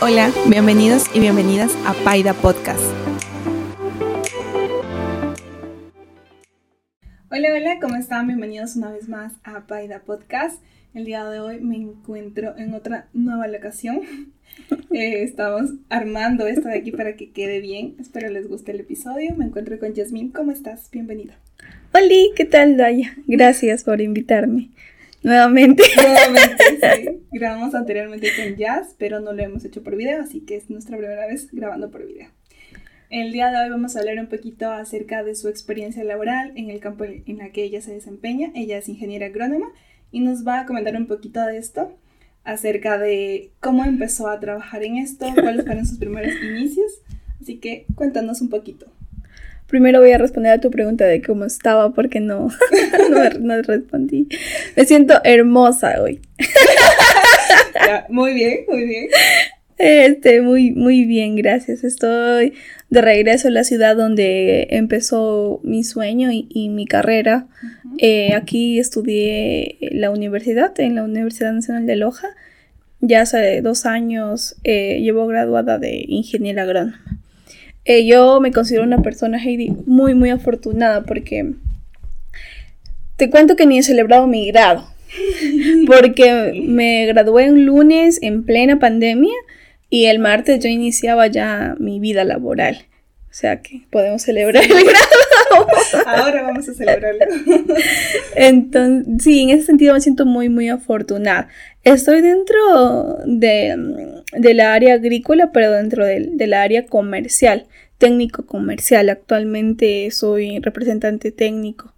Hola, 0.00 0.32
bienvenidos 0.48 1.04
y 1.12 1.20
bienvenidas 1.20 1.76
a 1.84 1.92
Paida 2.04 2.32
Podcast. 2.32 2.80
Hola, 7.30 7.48
hola, 7.54 7.78
¿cómo 7.80 7.96
están? 7.96 8.26
Bienvenidos 8.26 8.76
una 8.76 8.90
vez 8.90 9.08
más 9.08 9.34
a 9.44 9.66
Paida 9.66 10.00
Podcast. 10.00 10.62
El 10.94 11.04
día 11.04 11.24
de 11.28 11.40
hoy 11.40 11.60
me 11.60 11.76
encuentro 11.76 12.56
en 12.56 12.74
otra 12.74 13.08
nueva 13.12 13.48
locación. 13.48 14.00
Eh, 14.90 15.22
estamos 15.22 15.70
armando 15.90 16.46
esto 16.46 16.68
de 16.68 16.78
aquí 16.78 16.90
para 16.90 17.14
que 17.14 17.30
quede 17.30 17.60
bien. 17.60 17.94
Espero 18.00 18.30
les 18.30 18.48
guste 18.48 18.72
el 18.72 18.80
episodio. 18.80 19.34
Me 19.36 19.44
encuentro 19.44 19.78
con 19.78 19.92
Yasmin. 19.92 20.30
¿Cómo 20.30 20.50
estás? 20.50 20.90
Bienvenida. 20.90 21.38
Hola, 21.92 22.14
¿qué 22.34 22.44
tal, 22.46 22.76
Daya? 22.76 23.14
Gracias 23.26 23.84
por 23.84 24.00
invitarme. 24.00 24.70
Nuevamente. 25.22 25.82
Nuevamente, 25.96 26.64
sí. 26.80 27.08
Grabamos 27.32 27.74
anteriormente 27.74 28.30
con 28.36 28.56
Jazz, 28.56 28.94
pero 28.98 29.20
no 29.20 29.32
lo 29.32 29.42
hemos 29.42 29.64
hecho 29.64 29.82
por 29.82 29.96
video, 29.96 30.22
así 30.22 30.40
que 30.40 30.56
es 30.56 30.70
nuestra 30.70 30.96
primera 30.96 31.26
vez 31.26 31.50
grabando 31.52 31.90
por 31.90 32.06
video. 32.06 32.28
El 33.10 33.32
día 33.32 33.50
de 33.50 33.56
hoy 33.56 33.70
vamos 33.70 33.96
a 33.96 34.00
hablar 34.00 34.18
un 34.18 34.26
poquito 34.26 34.70
acerca 34.70 35.22
de 35.22 35.34
su 35.34 35.48
experiencia 35.48 36.04
laboral 36.04 36.52
en 36.56 36.70
el 36.70 36.78
campo 36.78 37.04
en 37.04 37.38
la 37.38 37.50
que 37.52 37.64
ella 37.64 37.80
se 37.80 37.92
desempeña. 37.92 38.50
Ella 38.54 38.78
es 38.78 38.88
ingeniera 38.88 39.26
agrónoma 39.26 39.72
y 40.12 40.20
nos 40.20 40.46
va 40.46 40.60
a 40.60 40.66
comentar 40.66 40.94
un 40.94 41.06
poquito 41.06 41.40
de 41.44 41.58
esto, 41.58 41.96
acerca 42.44 42.98
de 42.98 43.50
cómo 43.60 43.84
empezó 43.84 44.28
a 44.28 44.40
trabajar 44.40 44.82
en 44.82 44.96
esto, 44.96 45.26
cuáles 45.34 45.64
fueron 45.64 45.86
sus 45.86 45.98
primeros 45.98 46.34
inicios. 46.42 46.92
Así 47.40 47.58
que 47.58 47.86
cuéntanos 47.94 48.40
un 48.40 48.50
poquito. 48.50 48.86
Primero 49.68 50.00
voy 50.00 50.12
a 50.12 50.18
responder 50.18 50.52
a 50.52 50.60
tu 50.60 50.70
pregunta 50.70 51.04
de 51.04 51.20
cómo 51.20 51.44
estaba 51.44 51.92
porque 51.92 52.20
no, 52.20 52.48
no, 53.40 53.62
respondí. 53.62 54.26
Me 54.76 54.86
siento 54.86 55.20
hermosa 55.24 56.02
hoy. 56.02 56.20
muy 58.08 58.32
bien, 58.32 58.60
muy 58.66 58.86
bien. 58.86 59.08
Este, 59.76 60.40
muy, 60.40 60.70
muy 60.70 61.04
bien, 61.04 61.36
gracias. 61.36 61.84
Estoy 61.84 62.54
de 62.88 63.02
regreso 63.02 63.48
a 63.48 63.50
la 63.50 63.62
ciudad 63.62 63.94
donde 63.94 64.68
empezó 64.70 65.60
mi 65.62 65.84
sueño 65.84 66.30
y, 66.32 66.70
mi 66.70 66.86
carrera. 66.86 67.46
Eh, 67.98 68.32
aquí 68.34 68.78
estudié 68.78 69.76
la 69.80 70.10
universidad, 70.10 70.78
en 70.80 70.94
la 70.94 71.04
Universidad 71.04 71.52
Nacional 71.52 71.84
de 71.84 71.96
Loja. 71.96 72.28
Ya 73.00 73.20
hace 73.20 73.60
dos 73.60 73.84
años 73.84 74.56
eh, 74.64 74.98
llevo 75.02 75.26
graduada 75.26 75.78
de 75.78 76.04
ingeniera 76.08 76.62
agrónoma. 76.62 76.98
Eh, 77.88 78.04
yo 78.04 78.38
me 78.38 78.52
considero 78.52 78.84
una 78.84 79.00
persona, 79.00 79.42
Heidi, 79.42 79.74
muy, 79.86 80.14
muy 80.14 80.28
afortunada 80.28 81.04
porque 81.04 81.54
te 83.16 83.30
cuento 83.30 83.56
que 83.56 83.64
ni 83.64 83.78
he 83.78 83.82
celebrado 83.82 84.26
mi 84.26 84.46
grado. 84.46 84.86
Porque 85.86 86.52
me 86.66 87.06
gradué 87.06 87.50
un 87.50 87.64
lunes 87.64 88.18
en 88.20 88.44
plena 88.44 88.78
pandemia 88.78 89.32
y 89.88 90.04
el 90.04 90.18
martes 90.18 90.62
yo 90.62 90.68
iniciaba 90.68 91.28
ya 91.28 91.76
mi 91.78 91.98
vida 91.98 92.24
laboral. 92.24 92.84
O 93.30 93.32
sea 93.32 93.62
que 93.62 93.80
podemos 93.90 94.20
celebrar 94.20 94.64
el 94.64 94.84
grado. 94.84 95.66
Ahora 96.06 96.42
vamos 96.42 96.68
a 96.68 96.74
celebrarlo. 96.74 97.24
Entonces, 98.36 99.24
sí, 99.24 99.44
en 99.44 99.50
ese 99.50 99.64
sentido 99.64 99.94
me 99.94 100.02
siento 100.02 100.26
muy, 100.26 100.50
muy 100.50 100.68
afortunada. 100.68 101.48
Estoy 101.94 102.20
dentro 102.20 103.18
de, 103.24 104.54
la 104.54 104.74
área 104.74 104.94
agrícola, 104.94 105.52
pero 105.52 105.72
dentro 105.72 106.04
de, 106.04 106.46
la 106.46 106.60
área 106.60 106.84
comercial, 106.84 107.66
técnico 107.96 108.44
comercial. 108.44 109.08
Actualmente 109.08 110.10
soy 110.10 110.58
representante 110.58 111.32
técnico 111.32 111.94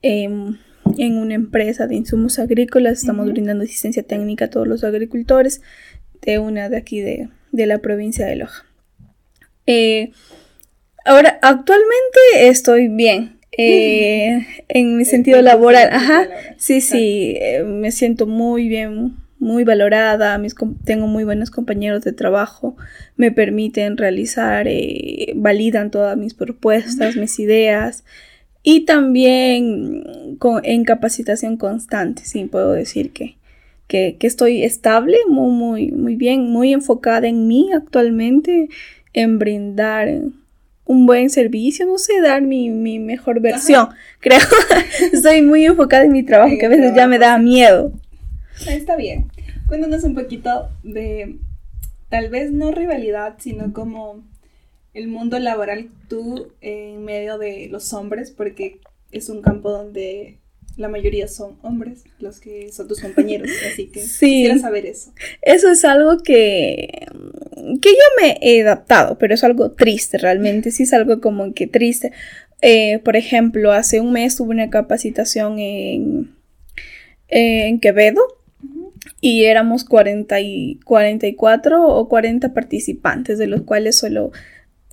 en 0.00 0.58
una 0.96 1.34
empresa 1.34 1.86
de 1.86 1.96
insumos 1.96 2.38
agrícolas. 2.38 2.98
Estamos 2.98 3.26
brindando 3.26 3.64
asistencia 3.64 4.02
técnica 4.02 4.46
a 4.46 4.50
todos 4.50 4.66
los 4.66 4.84
agricultores 4.84 5.60
de 6.22 6.38
una 6.38 6.70
de 6.70 6.78
aquí 6.78 7.00
de, 7.00 7.28
la 7.52 7.78
provincia 7.78 8.24
de 8.24 8.36
Loja. 8.36 8.64
Eh, 9.66 10.12
ahora, 11.04 11.38
actualmente 11.42 12.48
estoy 12.48 12.88
bien. 12.88 13.38
Eh, 13.58 14.46
en 14.68 14.96
mi 14.96 15.04
sentido 15.04 15.42
laboral, 15.42 15.90
ajá, 15.92 16.26
sí, 16.56 16.80
sí, 16.80 17.36
eh, 17.38 17.64
me 17.64 17.90
siento 17.90 18.26
muy 18.26 18.68
bien, 18.68 19.14
muy 19.38 19.64
valorada, 19.64 20.38
mis, 20.38 20.54
tengo 20.84 21.06
muy 21.06 21.24
buenos 21.24 21.50
compañeros 21.50 22.02
de 22.02 22.12
trabajo, 22.12 22.76
me 23.16 23.30
permiten 23.30 23.96
realizar, 23.96 24.66
eh, 24.68 25.32
validan 25.36 25.90
todas 25.90 26.16
mis 26.16 26.34
propuestas, 26.34 27.16
mis 27.16 27.38
ideas 27.38 28.04
y 28.62 28.84
también 28.84 30.36
en 30.62 30.84
capacitación 30.84 31.56
constante, 31.56 32.22
sí, 32.24 32.44
puedo 32.44 32.72
decir 32.72 33.12
que, 33.12 33.36
que, 33.86 34.16
estoy 34.22 34.64
estable, 34.64 35.18
muy, 35.28 35.52
muy, 35.52 35.92
muy 35.92 36.16
bien, 36.16 36.50
muy 36.50 36.72
enfocada 36.72 37.28
en 37.28 37.46
mí 37.46 37.70
actualmente, 37.72 38.68
en 39.12 39.38
brindar 39.38 40.20
un 40.84 41.06
buen 41.06 41.30
servicio, 41.30 41.86
no 41.86 41.98
sé, 41.98 42.20
dar 42.20 42.42
mi, 42.42 42.70
mejor 42.98 43.40
versión, 43.40 43.88
creo. 44.20 44.40
estoy 45.12 45.42
muy 45.42 45.64
enfocada 45.64 46.04
en 46.04 46.12
mi 46.12 46.22
trabajo, 46.22 46.54
que 46.58 46.66
a 46.66 46.70
veces 46.70 46.94
ya 46.94 47.06
me 47.06 47.18
da 47.18 47.38
miedo. 47.38 47.92
Está 48.68 48.96
bien. 48.96 49.30
Cuéntanos 49.68 50.04
un 50.04 50.14
poquito 50.14 50.70
de, 50.82 51.38
tal 52.08 52.30
vez 52.30 52.52
no 52.52 52.70
rivalidad, 52.70 53.36
sino 53.38 53.72
como 53.72 54.24
el 54.94 55.08
mundo 55.08 55.38
laboral 55.38 55.90
tú 56.08 56.52
en 56.60 57.04
medio 57.04 57.38
de 57.38 57.68
los 57.70 57.92
hombres, 57.92 58.30
porque 58.30 58.80
es 59.10 59.28
un 59.28 59.42
campo 59.42 59.70
donde 59.70 60.38
la 60.76 60.88
mayoría 60.88 61.26
son 61.26 61.58
hombres, 61.62 62.04
los 62.18 62.38
que 62.38 62.70
son 62.72 62.86
tus 62.86 63.00
compañeros, 63.00 63.50
así 63.72 63.86
que 63.86 64.00
sí, 64.00 64.46
saber 64.58 64.86
eso. 64.86 65.12
Eso 65.42 65.70
es 65.70 65.84
algo 65.84 66.18
que, 66.18 67.06
que 67.80 67.90
yo 67.90 68.22
me 68.22 68.38
he 68.40 68.62
adaptado, 68.62 69.18
pero 69.18 69.34
es 69.34 69.44
algo 69.44 69.72
triste 69.72 70.18
realmente, 70.18 70.70
sí 70.70 70.84
es 70.84 70.92
algo 70.92 71.20
como 71.20 71.52
que 71.54 71.66
triste. 71.66 72.12
Eh, 72.62 73.00
por 73.00 73.16
ejemplo, 73.16 73.72
hace 73.72 74.00
un 74.00 74.12
mes 74.12 74.36
tuve 74.36 74.50
una 74.50 74.70
capacitación 74.70 75.58
en, 75.58 76.34
en 77.28 77.80
Quevedo 77.80 78.35
y 79.20 79.44
éramos 79.44 79.84
40 79.84 80.40
y 80.40 80.80
44 80.84 81.86
o 81.86 82.08
40 82.08 82.52
participantes, 82.52 83.38
de 83.38 83.46
los 83.46 83.62
cuales 83.62 83.98
solo 83.98 84.32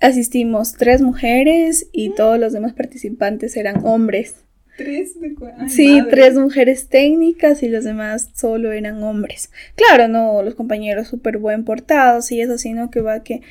asistimos 0.01 0.73
tres 0.73 1.01
mujeres 1.01 1.87
y 1.91 2.09
mm. 2.09 2.15
todos 2.15 2.39
los 2.39 2.53
demás 2.53 2.73
participantes 2.73 3.57
eran 3.57 3.85
hombres. 3.85 4.35
Tres 4.77 5.19
de 5.19 5.35
Sí, 5.67 6.01
tres 6.09 6.33
mujeres 6.33 6.87
técnicas 6.89 7.61
y 7.61 7.69
los 7.69 7.83
demás 7.83 8.29
solo 8.33 8.71
eran 8.71 9.03
hombres. 9.03 9.51
Claro, 9.75 10.07
no, 10.07 10.41
los 10.41 10.55
compañeros 10.55 11.07
súper 11.07 11.37
buen 11.37 11.63
portados 11.63 12.31
y 12.31 12.41
eso, 12.41 12.57
sino 12.57 12.89
que 12.89 13.01
va 13.01 13.23
que 13.23 13.41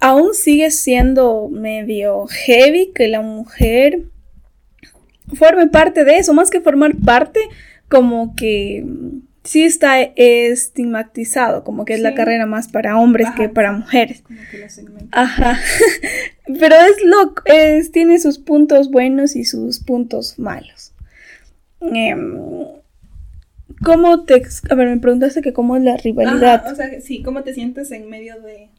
aún 0.00 0.34
sigue 0.34 0.70
siendo 0.70 1.48
medio 1.48 2.26
heavy 2.26 2.90
que 2.92 3.06
la 3.06 3.20
mujer 3.20 4.02
forme 5.34 5.68
parte 5.68 6.04
de 6.04 6.16
eso, 6.16 6.34
más 6.34 6.50
que 6.50 6.60
formar 6.60 6.96
parte, 6.96 7.40
como 7.88 8.34
que 8.34 8.84
sí 9.44 9.62
está 9.62 10.00
estigmatizado, 10.02 11.62
como 11.64 11.84
que 11.84 11.94
es 11.94 12.00
la 12.00 12.14
carrera 12.14 12.46
más 12.46 12.68
para 12.68 12.98
hombres 12.98 13.28
que 13.36 13.48
para 13.48 13.72
mujeres. 13.72 14.24
Ajá. 15.12 15.58
Pero 16.46 16.74
es 16.74 17.04
lo 17.04 17.34
es, 17.44 17.92
tiene 17.92 18.18
sus 18.18 18.38
puntos 18.38 18.90
buenos 18.90 19.36
y 19.36 19.44
sus 19.44 19.80
puntos 19.80 20.38
malos. 20.38 20.92
Em, 21.80 22.38
¿Cómo 23.82 24.24
te 24.24 24.42
a 24.70 24.74
ver, 24.74 24.88
me 24.88 24.98
preguntaste 24.98 25.42
que 25.42 25.52
cómo 25.52 25.76
es 25.76 25.82
la 25.82 25.96
rivalidad? 25.96 26.72
o 26.72 26.74
sea, 26.74 27.00
sí, 27.00 27.22
¿cómo 27.22 27.42
te 27.42 27.52
sientes 27.52 27.92
en 27.92 28.08
medio 28.08 28.40
de 28.40 28.70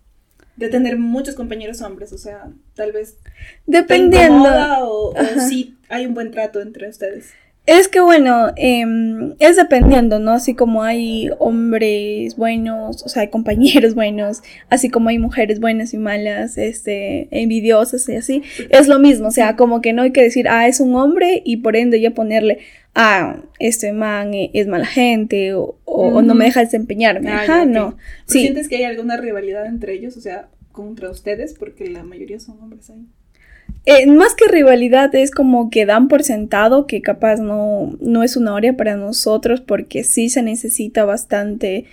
de 0.56 0.70
tener 0.70 0.98
muchos 0.98 1.36
compañeros 1.36 1.82
hombres, 1.82 2.14
o 2.14 2.18
sea, 2.18 2.48
tal 2.76 2.92
vez 2.92 3.18
dependiendo 3.66 4.50
o, 4.88 5.10
o 5.10 5.40
sí 5.50 5.76
hay 5.90 6.06
un 6.06 6.14
buen 6.14 6.32
trato 6.32 6.62
entre 6.62 6.90
ustedes. 6.90 7.34
Es 7.66 7.88
que 7.88 8.00
bueno, 8.00 8.52
em, 8.58 9.34
es 9.40 9.56
dependiendo, 9.56 10.20
¿no? 10.20 10.34
Así 10.34 10.54
como 10.54 10.84
hay 10.84 11.30
hombres 11.40 12.36
buenos, 12.36 13.04
o 13.04 13.10
sea, 13.10 13.24
hay 13.24 13.30
compañeros 13.30 13.96
buenos, 13.96 14.44
así 14.70 14.90
como 14.90 15.10
hay 15.10 15.18
mujeres 15.18 15.60
buenas 15.60 15.94
y 15.94 15.98
malas, 15.98 16.60
este, 16.60 17.28
envidiosas 17.32 18.08
y 18.08 18.16
así, 18.16 18.44
es 18.70 18.88
lo 18.88 19.00
mismo, 19.00 19.30
o 19.30 19.32
sea, 19.32 19.56
como 19.56 19.82
que 19.82 19.94
no 19.94 20.04
hay 20.04 20.12
que 20.12 20.22
decir, 20.22 20.48
ah, 20.48 20.68
es 20.68 20.80
un 20.80 20.96
hombre 20.96 21.42
y 21.44 21.58
por 21.58 21.76
ende 21.76 22.00
ya 22.00 22.12
ponerle, 22.12 22.60
ah, 22.94 23.42
este 23.58 23.94
man 23.94 24.32
es 24.34 24.68
mala 24.68 24.86
gente 24.86 25.54
o, 25.56 25.76
no 26.22 26.36
me 26.36 26.46
deja 26.46 26.60
desempeñarme, 26.60 27.32
ah, 27.32 27.42
ajá, 27.42 27.66
no. 27.66 27.98
¿Sientes 28.28 28.70
que 28.70 28.78
hay 28.78 28.84
alguna 28.84 29.18
rivalidad 29.18 29.66
entre 29.66 29.94
ellos, 29.94 30.18
o 30.18 30.22
sea, 30.22 30.50
contra 30.72 31.10
ustedes? 31.10 31.56
Porque 31.56 31.90
la 31.90 32.04
mayoría 32.04 32.40
son 32.40 32.60
hombres 32.62 32.92
ahí. 32.92 33.08
Eh, 33.86 34.08
más 34.08 34.34
que 34.34 34.48
rivalidad 34.48 35.14
es 35.14 35.30
como 35.30 35.70
que 35.70 35.86
dan 35.86 36.08
por 36.08 36.24
sentado 36.24 36.88
que 36.88 37.02
capaz 37.02 37.38
no, 37.38 37.96
no 38.00 38.24
es 38.24 38.36
una 38.36 38.56
área 38.58 38.76
para 38.76 38.96
nosotros 38.96 39.62
porque 39.62 40.04
sí 40.04 40.30
se 40.30 40.42
necesita 40.42 41.06
bastante 41.06 41.86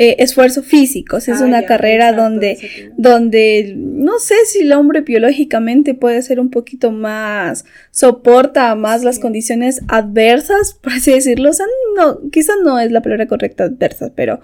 eh, 0.00 0.22
esfuerzo 0.22 0.62
físico, 0.62 1.16
es 1.16 1.28
Ah, 1.28 1.42
una 1.42 1.62
ya, 1.62 1.66
carrera 1.66 2.10
exacto, 2.10 2.22
donde, 2.22 2.58
donde 2.96 3.74
no 3.76 4.20
sé 4.20 4.36
si 4.46 4.60
el 4.60 4.72
hombre 4.72 5.00
biológicamente 5.00 5.92
puede 5.94 6.22
ser 6.22 6.38
un 6.38 6.50
poquito 6.50 6.92
más, 6.92 7.64
soporta 7.90 8.72
más 8.76 9.02
las 9.02 9.18
condiciones 9.18 9.80
adversas, 9.88 10.74
por 10.74 10.92
así 10.92 11.10
decirlo, 11.10 11.50
o 11.50 11.52
sea, 11.52 11.66
no, 11.96 12.30
quizás 12.30 12.54
no 12.62 12.78
es 12.78 12.92
la 12.92 13.02
palabra 13.02 13.26
correcta 13.26 13.64
adversas, 13.64 14.12
pero 14.14 14.40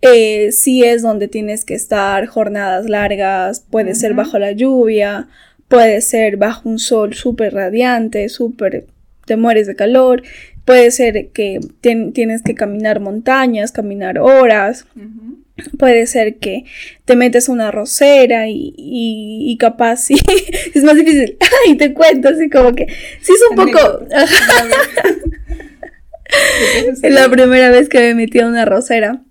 eh, 0.00 0.52
sí 0.52 0.84
es 0.84 1.02
donde 1.02 1.28
tienes 1.28 1.66
que 1.66 1.74
estar 1.74 2.24
jornadas 2.26 2.88
largas, 2.88 3.60
puede 3.60 3.94
ser 3.94 4.14
bajo 4.14 4.38
la 4.38 4.52
lluvia, 4.52 5.28
puede 5.68 6.00
ser 6.00 6.36
bajo 6.36 6.68
un 6.68 6.78
sol 6.78 7.14
súper 7.14 7.54
radiante, 7.54 8.28
súper, 8.28 8.86
te 9.26 9.36
mueres 9.36 9.66
de 9.66 9.74
calor, 9.76 10.22
puede 10.64 10.90
ser 10.90 11.28
que 11.28 11.60
tien- 11.82 12.12
tienes 12.12 12.42
que 12.42 12.54
caminar 12.54 13.00
montañas, 13.00 13.72
caminar 13.72 14.18
horas, 14.18 14.86
puede 15.78 16.06
ser 16.06 16.36
que 16.36 16.64
te 17.04 17.16
metes 17.16 17.48
a 17.48 17.52
una 17.52 17.70
rosera 17.70 18.48
y, 18.48 18.74
y, 18.76 19.50
y 19.50 19.56
capaz 19.58 19.96
sí, 19.98 20.16
es 20.74 20.82
más 20.84 20.96
difícil. 20.96 21.36
Ay, 21.66 21.76
te 21.76 21.92
cuento, 21.94 22.28
así 22.28 22.48
como 22.50 22.74
que 22.74 22.86
sí 23.20 23.32
es 23.32 23.40
un 23.50 23.56
poco... 23.56 24.06
Es 27.02 27.12
la 27.12 27.28
primera 27.28 27.70
vez 27.70 27.88
que 27.88 27.98
me 28.00 28.14
metí 28.14 28.40
a 28.40 28.46
una 28.46 28.64
rosera. 28.64 29.22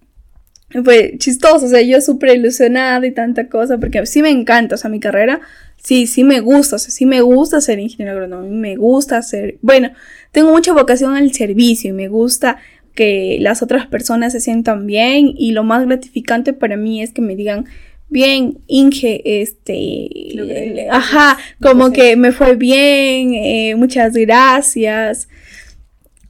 Fue 0.83 1.15
chistoso, 1.17 1.65
o 1.65 1.69
sea, 1.69 1.81
yo 1.81 2.01
súper 2.01 2.37
ilusionada 2.37 3.05
y 3.05 3.11
tanta 3.11 3.47
cosa, 3.47 3.77
porque 3.77 4.05
sí 4.05 4.21
me 4.21 4.29
encanta, 4.29 4.75
o 4.75 4.77
sea, 4.77 4.89
mi 4.89 4.99
carrera, 4.99 5.41
sí, 5.83 6.07
sí 6.07 6.23
me 6.23 6.39
gusta, 6.39 6.77
o 6.77 6.79
sea, 6.79 6.89
sí 6.91 7.05
me 7.05 7.21
gusta 7.21 7.61
ser 7.61 7.79
ingeniero 7.79 8.13
agrónomo, 8.13 8.49
me 8.49 8.75
gusta 8.75 9.21
ser, 9.21 9.57
bueno, 9.61 9.91
tengo 10.31 10.51
mucha 10.51 10.73
vocación 10.73 11.15
al 11.15 11.31
servicio 11.33 11.91
y 11.91 11.93
me 11.93 12.07
gusta 12.07 12.57
que 12.95 13.37
las 13.39 13.61
otras 13.61 13.87
personas 13.87 14.33
se 14.33 14.39
sientan 14.39 14.85
bien 14.87 15.33
y 15.37 15.51
lo 15.51 15.63
más 15.63 15.85
gratificante 15.85 16.53
para 16.53 16.77
mí 16.77 17.01
es 17.01 17.11
que 17.11 17.21
me 17.21 17.35
digan, 17.35 17.65
bien, 18.09 18.59
Inge, 18.67 19.41
este, 19.41 20.09
Logré. 20.35 20.87
ajá, 20.89 21.37
Lo 21.59 21.69
como 21.69 21.91
que 21.91 22.01
que 22.11 22.15
me 22.15 22.31
fue 22.31 22.55
bien, 22.55 23.33
eh, 23.33 23.75
muchas 23.75 24.13
gracias. 24.13 25.27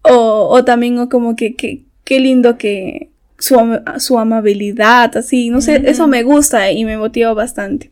O, 0.01 0.49
o 0.51 0.63
también 0.65 0.97
o 0.99 1.09
como 1.09 1.35
que, 1.35 1.55
que 1.55 1.83
qué 2.03 2.19
lindo 2.19 2.57
que 2.57 3.09
su, 3.45 3.59
am- 3.59 3.83
su 3.99 4.17
amabilidad, 4.17 5.17
así, 5.17 5.49
no 5.49 5.59
sé, 5.59 5.81
eso 5.85 6.07
me 6.07 6.23
gusta 6.23 6.71
y 6.71 6.85
me 6.85 6.97
motiva 6.97 7.33
bastante. 7.33 7.89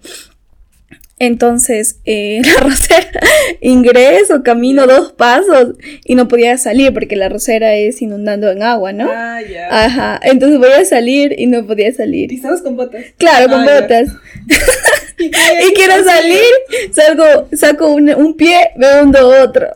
Entonces, 1.19 1.97
eh, 2.05 2.41
la 2.45 2.61
rosera, 2.63 3.19
ingreso, 3.61 4.41
camino 4.43 4.87
dos 4.87 5.11
pasos 5.11 5.75
y 6.05 6.15
no 6.15 6.27
podía 6.27 6.57
salir 6.57 6.93
porque 6.93 7.15
la 7.15 7.27
rosera 7.29 7.75
es 7.75 8.01
inundando 8.01 8.49
en 8.49 8.63
agua, 8.63 8.91
¿no? 8.93 9.09
Ah, 9.13 9.39
ya. 9.41 9.67
Ajá, 9.85 10.19
entonces 10.23 10.57
voy 10.57 10.71
a 10.71 10.85
salir 10.85 11.35
y 11.37 11.45
no 11.47 11.65
podía 11.67 11.89
¿Y 11.89 11.93
salir. 11.93 12.33
estabas 12.33 12.61
con 12.61 12.75
botas? 12.77 13.03
Claro, 13.17 13.49
con 13.49 13.67
Ah, 13.67 13.81
botas. 13.81 14.07
¿Y, 15.21 15.25
Y 15.67 15.73
quiero 15.73 16.03
salir, 16.03 16.91
salgo, 16.91 17.47
saco 17.53 17.87
un, 17.93 18.09
un 18.09 18.35
pie, 18.35 18.71
me 18.75 19.01
hundo 19.01 19.27
otro. 19.43 19.67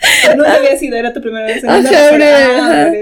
Ay, 0.00 0.36
no, 0.36 0.44
había 0.44 0.76
sido, 0.78 0.96
era 0.96 1.12
tu 1.12 1.20
primera 1.20 1.46
vez 1.46 1.62
en 1.62 1.70
Ajá. 1.70 2.92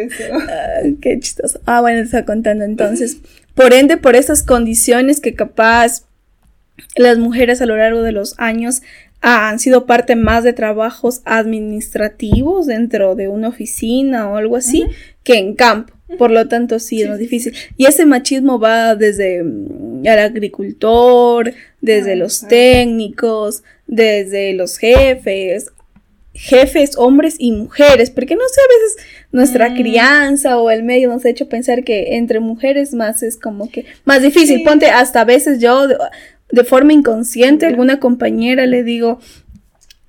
Ah, 0.49 0.81
qué 1.01 1.19
chistoso. 1.21 1.61
Ah, 1.67 1.81
bueno, 1.81 1.99
te 1.99 2.05
estaba 2.07 2.25
contando 2.25 2.65
entonces. 2.65 3.19
Por 3.55 3.73
ende, 3.73 3.97
por 3.97 4.15
esas 4.15 4.43
condiciones 4.43 5.21
que 5.21 5.35
capaz 5.35 6.05
las 6.97 7.19
mujeres 7.19 7.61
a 7.61 7.67
lo 7.67 7.77
largo 7.77 8.03
de 8.03 8.13
los 8.13 8.35
años 8.39 8.83
han 9.21 9.59
sido 9.59 9.85
parte 9.87 10.15
más 10.15 10.45
de 10.45 10.53
trabajos 10.53 11.23
administrativos 11.25 12.67
dentro 12.67 13.15
de 13.17 13.29
una 13.29 13.49
oficina 13.49 14.29
o 14.31 14.37
algo 14.37 14.57
así 14.57 14.85
que 15.25 15.39
en 15.39 15.55
campo. 15.55 15.93
Por 16.17 16.31
lo 16.31 16.49
tanto, 16.49 16.79
sí, 16.79 16.97
Sí, 16.97 17.03
es 17.03 17.09
más 17.11 17.19
difícil. 17.19 17.53
Y 17.77 17.85
ese 17.85 18.07
machismo 18.07 18.59
va 18.59 18.95
desde 18.95 19.43
mm, 19.43 20.07
el 20.07 20.19
agricultor, 20.19 21.53
desde 21.83 22.17
los 22.17 22.47
técnicos, 22.49 23.63
desde 23.87 24.55
los 24.55 24.79
jefes, 24.79 25.71
jefes, 26.33 26.93
hombres 26.97 27.35
y 27.39 27.53
mujeres, 27.53 28.11
porque 28.11 28.37
no 28.37 28.43
sé, 28.49 28.61
a 28.61 28.69
veces 28.79 29.07
nuestra 29.33 29.71
Mm. 29.71 29.77
crianza 29.77 30.59
o 30.59 30.71
el 30.71 30.83
medio 30.83 31.09
nos 31.09 31.25
ha 31.25 31.29
hecho 31.31 31.49
pensar 31.49 31.85
que 31.85 32.17
entre 32.17 32.41
mujeres 32.41 32.95
más 32.95 33.23
es 33.23 33.37
como 33.37 33.69
que 33.71 33.85
más 34.05 34.23
difícil. 34.23 34.59
Sí. 34.59 34.65
Ponte, 34.65 34.87
hasta 34.87 35.23
a 35.23 35.25
veces 35.25 35.59
yo 35.61 35.89
de, 36.51 36.65
forma 36.65 36.93
inconsciente, 36.93 37.67
alguna 37.67 38.01
compañera 38.01 38.67
le 38.67 38.83
digo, 38.85 39.19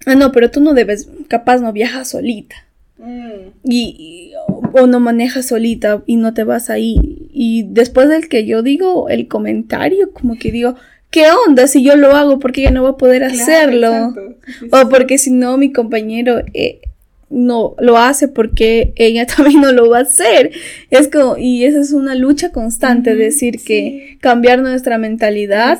ah, 0.05 0.15
no, 0.15 0.31
pero 0.31 0.51
tú 0.51 0.61
no 0.61 0.73
debes, 0.73 1.09
capaz 1.27 1.59
no 1.61 1.71
viajas 1.73 2.09
solita. 2.09 2.55
Mm. 2.97 3.49
Y, 3.63 3.95
y- 3.97 4.31
o 4.73 4.87
no 4.87 4.99
manejas 4.99 5.47
solita 5.47 6.03
y 6.05 6.17
no 6.17 6.33
te 6.33 6.43
vas 6.43 6.69
ahí. 6.69 7.29
Y 7.33 7.63
después 7.69 8.09
del 8.09 8.27
que 8.29 8.45
yo 8.45 8.61
digo 8.61 9.09
el 9.09 9.27
comentario, 9.27 10.11
como 10.11 10.37
que 10.37 10.51
digo, 10.51 10.75
¿qué 11.09 11.25
onda? 11.47 11.67
Si 11.67 11.83
yo 11.83 11.95
lo 11.95 12.11
hago, 12.15 12.39
¿por 12.39 12.51
qué 12.51 12.61
ella 12.61 12.71
no 12.71 12.83
va 12.83 12.89
a 12.91 12.97
poder 12.97 13.21
Claro, 13.21 13.33
hacerlo? 13.35 13.87
exacto. 13.93 14.35
Sí, 14.45 14.53
sí, 14.59 14.67
O 14.71 14.89
porque 14.89 15.17
si 15.17 15.31
no, 15.31 15.57
mi 15.57 15.71
compañero 15.71 16.39
eh, 16.53 16.81
no 17.29 17.75
lo 17.79 17.97
hace 17.97 18.27
porque 18.27 18.93
ella 18.95 19.25
también 19.37 19.61
no 19.61 19.71
lo 19.71 19.89
va 19.89 19.99
a 19.99 20.01
hacer. 20.01 20.51
Es 20.89 21.07
como, 21.07 21.37
y 21.37 21.65
esa 21.65 21.79
es 21.79 21.91
una 21.91 22.15
lucha 22.15 22.51
constante, 22.51 23.15
decir 23.15 23.59
sí. 23.59 23.65
que 23.65 24.17
cambiar 24.19 24.59
nuestra 24.59 24.97
mentalidad 24.97 25.79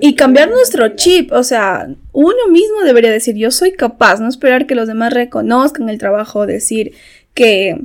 y 0.00 0.14
cambiar 0.14 0.50
nuestro 0.50 0.88
chip. 0.96 1.32
O 1.32 1.42
sea, 1.42 1.88
uno 2.12 2.48
mismo 2.50 2.82
debería 2.84 3.10
decir, 3.10 3.36
yo 3.36 3.50
soy 3.50 3.72
capaz, 3.72 4.20
no 4.20 4.28
esperar 4.28 4.66
que 4.66 4.74
los 4.74 4.88
demás 4.88 5.12
reconozcan 5.12 5.88
el 5.88 5.98
trabajo, 5.98 6.46
decir 6.46 6.92
que, 7.34 7.80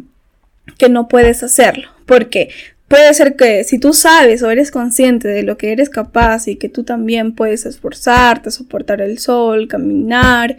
que 0.78 0.90
no 0.90 1.08
puedes 1.08 1.44
hacerlo. 1.44 1.90
Porque 2.06 2.50
puede 2.88 3.14
ser 3.14 3.36
que 3.36 3.64
si 3.64 3.80
tú 3.80 3.94
sabes 3.94 4.44
o 4.44 4.52
eres 4.52 4.70
consciente 4.70 5.28
de 5.28 5.44
lo 5.44 5.58
que 5.58 5.72
eres 5.72 5.90
capaz 5.90 6.48
y 6.48 6.58
que 6.58 6.70
tú 6.70 6.84
también 6.84 7.34
puedes 7.34 7.66
esforzarte, 7.66 8.52
soportar 8.52 9.02
el 9.02 9.18
sol, 9.18 9.68
caminar, 9.68 10.58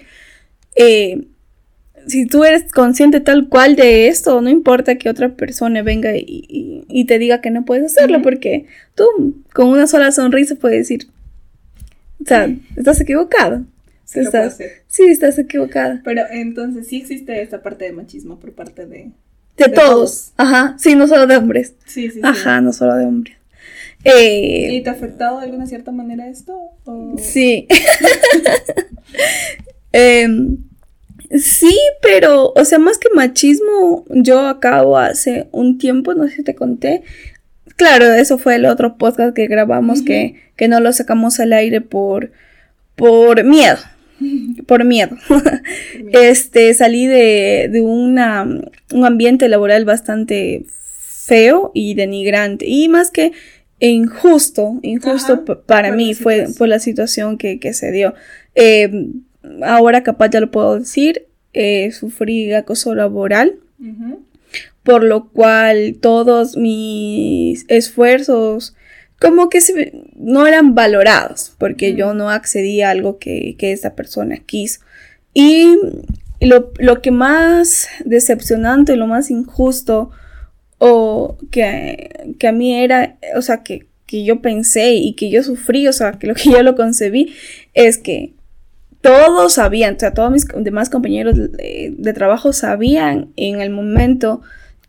eh, 0.75 1.27
si 2.07 2.27
tú 2.27 2.45
eres 2.45 2.71
consciente 2.73 3.21
tal 3.21 3.49
cual 3.49 3.77
de 3.77 4.09
esto, 4.09 4.41
no 4.41 4.51
importa 4.51 4.97
que 4.97 5.09
otra 5.09 5.31
persona 5.37 5.83
venga 5.83 6.17
y, 6.17 6.25
y- 6.27 6.85
y 6.89 7.05
te 7.07 7.19
diga 7.19 7.41
que 7.41 7.51
no 7.51 7.65
puedes 7.65 7.85
hacerlo, 7.87 8.23
porque 8.23 8.67
tú 8.95 9.05
con 9.53 9.69
una 9.69 9.87
sola 9.87 10.13
sonrisa 10.13 10.55
puedes 10.57 10.79
decir, 10.89 11.09
o 12.23 12.27
sea, 12.27 12.55
estás 12.77 13.01
equivocado. 13.01 13.65
Sí 14.05 14.21
estás, 14.21 14.59
sí, 14.89 15.05
estás 15.05 15.39
equivocada. 15.39 16.03
Pero 16.05 16.23
entonces 16.31 16.87
sí 16.87 16.99
existe 16.99 17.41
esta 17.41 17.63
parte 17.63 17.87
de 17.87 17.93
machismo 17.93 18.39
por 18.39 18.53
parte 18.53 18.85
de... 18.87 19.11
De, 19.57 19.65
De 19.67 19.69
todos. 19.71 19.87
todos. 19.91 20.33
Ajá, 20.37 20.77
sí, 20.79 20.95
no 20.95 21.07
solo 21.09 21.27
de 21.27 21.37
hombres. 21.37 21.75
Sí, 21.87 22.09
sí, 22.09 22.15
sí. 22.15 22.21
Ajá, 22.23 22.61
no 22.61 22.73
solo 22.73 22.95
de 22.97 23.07
hombres. 23.07 23.37
Eh, 24.05 24.69
¿Y 24.73 24.83
te 24.83 24.91
ha 24.91 24.93
afectado 24.93 25.39
de 25.39 25.45
alguna 25.47 25.67
cierta 25.67 25.93
manera 25.93 26.29
esto? 26.29 26.59
¿O- 26.85 27.17
Sí. 27.19 27.69
Em, 29.93 30.59
sí, 31.39 31.77
pero, 32.01 32.53
o 32.55 32.65
sea, 32.65 32.79
más 32.79 32.99
que 32.99 33.09
machismo, 33.15 34.05
yo 34.09 34.41
acabo 34.41 34.99
hace 34.99 35.49
un 35.53 35.79
tiempo, 35.79 36.15
no 36.15 36.29
sé 36.29 36.37
si 36.37 36.43
te 36.43 36.55
conté. 36.55 37.03
Claro, 37.77 38.13
eso 38.13 38.39
fue 38.39 38.57
el 38.57 38.67
otro 38.67 38.97
podcast 38.97 39.35
que 39.35 39.47
grabamos 39.47 40.03
que, 40.03 40.37
que 40.57 40.69
no 40.69 40.81
lo 40.81 40.93
sacamos 40.93 41.41
al 41.41 41.53
aire 41.53 41.81
por, 41.81 42.33
por 42.97 43.45
miedo. 43.45 43.79
Por 44.67 44.85
miedo. 44.85 45.17
Este, 46.13 46.73
salí 46.75 47.07
de, 47.07 47.69
de 47.73 47.81
una, 47.81 48.45
un 48.93 49.05
ambiente 49.05 49.49
laboral 49.49 49.85
bastante 49.85 50.65
feo 50.69 51.73
y 51.75 51.95
denigrante. 51.95 52.67
Y 52.69 52.89
más 52.89 53.11
que 53.11 53.33
injusto, 53.81 54.79
injusto 54.83 55.43
Ajá, 55.45 55.63
para 55.67 55.93
mí 55.93 56.15
fue 56.15 56.47
por 56.57 56.69
la 56.69 56.79
situación 56.79 57.37
que, 57.37 57.59
que 57.59 57.73
se 57.73 57.91
dio. 57.91 58.15
Eh, 58.55 59.09
ahora 59.63 60.03
capaz 60.03 60.31
ya 60.31 60.41
lo 60.41 60.51
puedo 60.51 60.79
decir, 60.79 61.27
eh, 61.53 61.91
sufrí 61.93 62.53
acoso 62.53 62.95
laboral, 62.95 63.57
por 64.83 65.05
lo 65.05 65.29
cual 65.29 65.97
todos 66.01 66.57
mis 66.57 67.65
esfuerzos 67.69 68.75
como 69.21 69.49
que 69.49 69.61
se- 69.61 69.93
no 70.17 70.47
eran 70.49 70.75
valorados, 70.75 71.53
porque 71.59 71.93
Mm. 71.93 71.97
yo 71.97 72.15
no 72.15 72.31
accedí 72.31 72.83
a 72.83 72.91
algo 72.91 73.19
que, 73.19 73.55
que 73.57 73.71
esa 73.73 73.95
persona 73.95 74.39
quiso. 74.45 74.81
Y 75.33 75.77
lo, 76.41 76.73
lo 76.79 77.01
que 77.03 77.13
más 77.13 77.87
decepcionante, 78.05 78.97
lo 78.97 79.07
más 79.07 79.31
injusto, 79.31 80.11
o 80.79 81.37
que, 81.53 82.35
que 82.41 82.49
a 82.49 82.53
mí 82.53 82.75
era, 82.75 83.17
o 83.37 83.43
sea, 83.43 83.63
que, 83.63 83.87
que 84.07 84.25
yo 84.25 84.43
pensé 84.43 84.95
y 84.95 85.13
que 85.15 85.31
yo 85.31 85.45
sufrí, 85.45 85.87
o 85.87 85.93
sea, 85.93 86.13
que 86.19 86.27
lo 86.27 86.35
que 86.35 86.51
yo 86.51 86.61
lo 86.65 86.75
concebí, 86.75 87.33
es 87.75 87.99
que 87.99 88.33
todos 89.03 89.53
sabían, 89.55 89.97
o 89.97 89.99
sea, 89.99 90.15
todos 90.15 90.31
mis 90.33 90.47
demás 90.49 90.89
compañeros 90.89 91.37
de, 91.37 91.95
de 91.97 92.13
trabajo 92.15 92.53
sabían 92.55 93.29
en 93.37 93.61
el 93.61 93.69
momento 93.71 94.41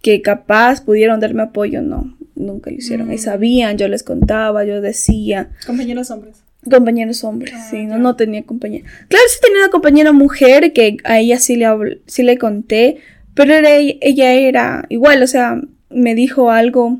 que 0.01 0.21
capaz 0.21 0.81
pudieron 0.81 1.19
darme 1.19 1.41
apoyo, 1.43 1.81
no, 1.81 2.15
nunca 2.35 2.69
lo 2.71 2.77
hicieron. 2.77 3.11
Y 3.11 3.15
Mm. 3.15 3.19
sabían, 3.19 3.77
yo 3.77 3.87
les 3.89 4.03
contaba, 4.03 4.63
yo 4.65 4.79
decía, 4.81 5.49
Compañeros 5.65 6.09
hombres. 6.11 6.43
compañeros 6.69 7.23
hombres, 7.23 7.53
Ah, 7.55 7.67
sí, 7.69 7.85
no, 7.85 7.97
no 7.97 8.15
tenía 8.15 8.43
compañera. 8.43 8.85
Claro, 9.09 9.25
sí 9.29 9.37
tenía 9.41 9.59
una 9.63 9.69
compañera 9.71 10.11
mujer 10.13 10.71
que 10.73 10.97
a 11.03 11.19
ella 11.19 11.39
sí 11.39 11.55
le, 11.57 11.67
sí 12.05 12.23
le 12.23 12.37
conté, 12.37 12.97
pero 13.33 13.53
era, 13.53 13.75
ella 13.77 14.33
era 14.33 14.85
igual, 14.89 15.23
o 15.23 15.27
sea, 15.27 15.59
me 15.89 16.15
dijo 16.15 16.51
algo 16.51 16.99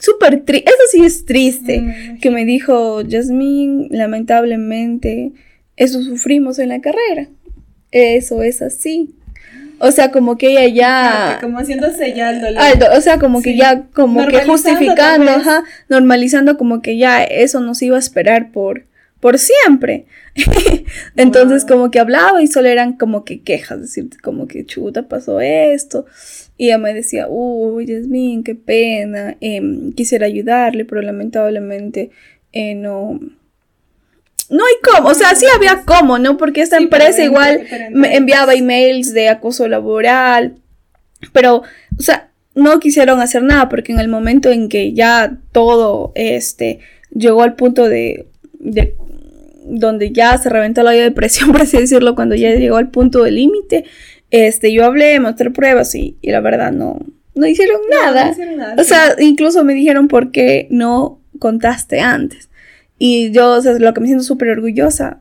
súper 0.00 0.44
triste, 0.44 0.68
eso 0.68 0.78
sí 0.90 1.04
es 1.04 1.24
triste, 1.24 2.16
que 2.20 2.30
me 2.30 2.44
dijo, 2.44 3.02
Jasmine, 3.08 3.88
lamentablemente, 3.90 5.32
eso 5.76 6.02
sufrimos 6.02 6.58
en 6.58 6.68
la 6.68 6.80
carrera, 6.80 7.28
eso 7.90 8.42
es 8.42 8.62
así. 8.62 9.14
O 9.84 9.90
sea, 9.90 10.12
como 10.12 10.38
que 10.38 10.50
ella 10.50 10.68
ya... 10.68 11.38
Como 11.40 11.58
haciéndose 11.58 12.14
ya 12.14 12.30
el 12.30 12.40
dolor. 12.40 12.62
o 12.96 13.00
sea, 13.00 13.18
como 13.18 13.42
que 13.42 13.56
ya, 13.56 13.88
como 13.92 14.28
que 14.28 14.44
justificando, 14.44 15.32
ajá, 15.32 15.64
normalizando 15.88 16.56
como 16.56 16.82
que 16.82 16.98
ya 16.98 17.24
eso 17.24 17.58
nos 17.58 17.82
iba 17.82 17.96
a 17.96 17.98
esperar 17.98 18.52
por, 18.52 18.84
por 19.18 19.40
siempre. 19.40 20.06
Entonces, 21.16 21.64
como 21.64 21.90
que 21.90 21.98
hablaba 21.98 22.40
y 22.40 22.46
solo 22.46 22.68
eran 22.68 22.92
como 22.92 23.24
que 23.24 23.42
quejas, 23.42 23.80
decir, 23.80 24.08
como 24.22 24.46
que 24.46 24.64
chuta, 24.64 25.08
pasó 25.08 25.40
esto. 25.40 26.06
Y 26.56 26.66
ella 26.66 26.78
me 26.78 26.94
decía, 26.94 27.26
uy, 27.28 27.86
Yasmin, 27.86 28.44
qué 28.44 28.54
pena, 28.54 29.36
em, 29.40 29.92
quisiera 29.94 30.26
ayudarle, 30.26 30.84
pero 30.84 31.02
lamentablemente 31.02 32.10
eh, 32.52 32.76
no 32.76 33.18
no 34.50 34.64
hay 34.64 34.74
cómo, 34.82 35.08
o 35.08 35.14
sea, 35.14 35.34
sí 35.34 35.46
había 35.54 35.82
cómo, 35.84 36.18
¿no? 36.18 36.36
Porque 36.36 36.62
esta 36.62 36.76
empresa 36.76 37.22
igual 37.22 37.62
me 37.90 38.16
enviaba 38.16 38.54
emails 38.54 39.12
de 39.12 39.28
acoso 39.28 39.68
laboral, 39.68 40.56
pero, 41.32 41.62
o 41.98 42.02
sea, 42.02 42.30
no 42.54 42.80
quisieron 42.80 43.20
hacer 43.20 43.42
nada 43.42 43.68
porque 43.68 43.92
en 43.92 44.00
el 44.00 44.08
momento 44.08 44.50
en 44.50 44.68
que 44.68 44.92
ya 44.92 45.38
todo, 45.52 46.12
este, 46.14 46.80
llegó 47.10 47.42
al 47.42 47.54
punto 47.54 47.88
de, 47.88 48.26
de 48.58 48.94
donde 49.64 50.12
ya 50.12 50.36
se 50.38 50.48
reventó 50.48 50.82
la 50.82 50.90
depresión, 50.90 51.52
por 51.52 51.62
así 51.62 51.78
decirlo, 51.78 52.14
cuando 52.14 52.34
ya 52.34 52.50
llegó 52.50 52.76
al 52.76 52.90
punto 52.90 53.22
de 53.22 53.30
límite, 53.30 53.84
este, 54.30 54.72
yo 54.72 54.84
hablé, 54.84 55.18
mostré 55.20 55.50
pruebas 55.50 55.94
y, 55.94 56.16
y 56.20 56.30
la 56.30 56.40
verdad 56.40 56.72
no, 56.72 56.98
no 57.34 57.46
hicieron 57.46 57.80
nada. 57.90 58.26
No 58.26 58.32
hicieron 58.32 58.56
nada 58.56 58.74
o 58.78 58.84
sea, 58.84 59.14
incluso 59.18 59.64
me 59.64 59.74
dijeron 59.74 60.08
por 60.08 60.30
qué 60.30 60.66
no 60.70 61.20
contaste 61.38 62.00
antes. 62.00 62.48
Y 63.04 63.32
yo, 63.32 63.50
o 63.50 63.60
sea, 63.60 63.72
lo 63.72 63.92
que 63.92 64.00
me 64.00 64.06
siento 64.06 64.22
súper 64.22 64.50
orgullosa, 64.50 65.18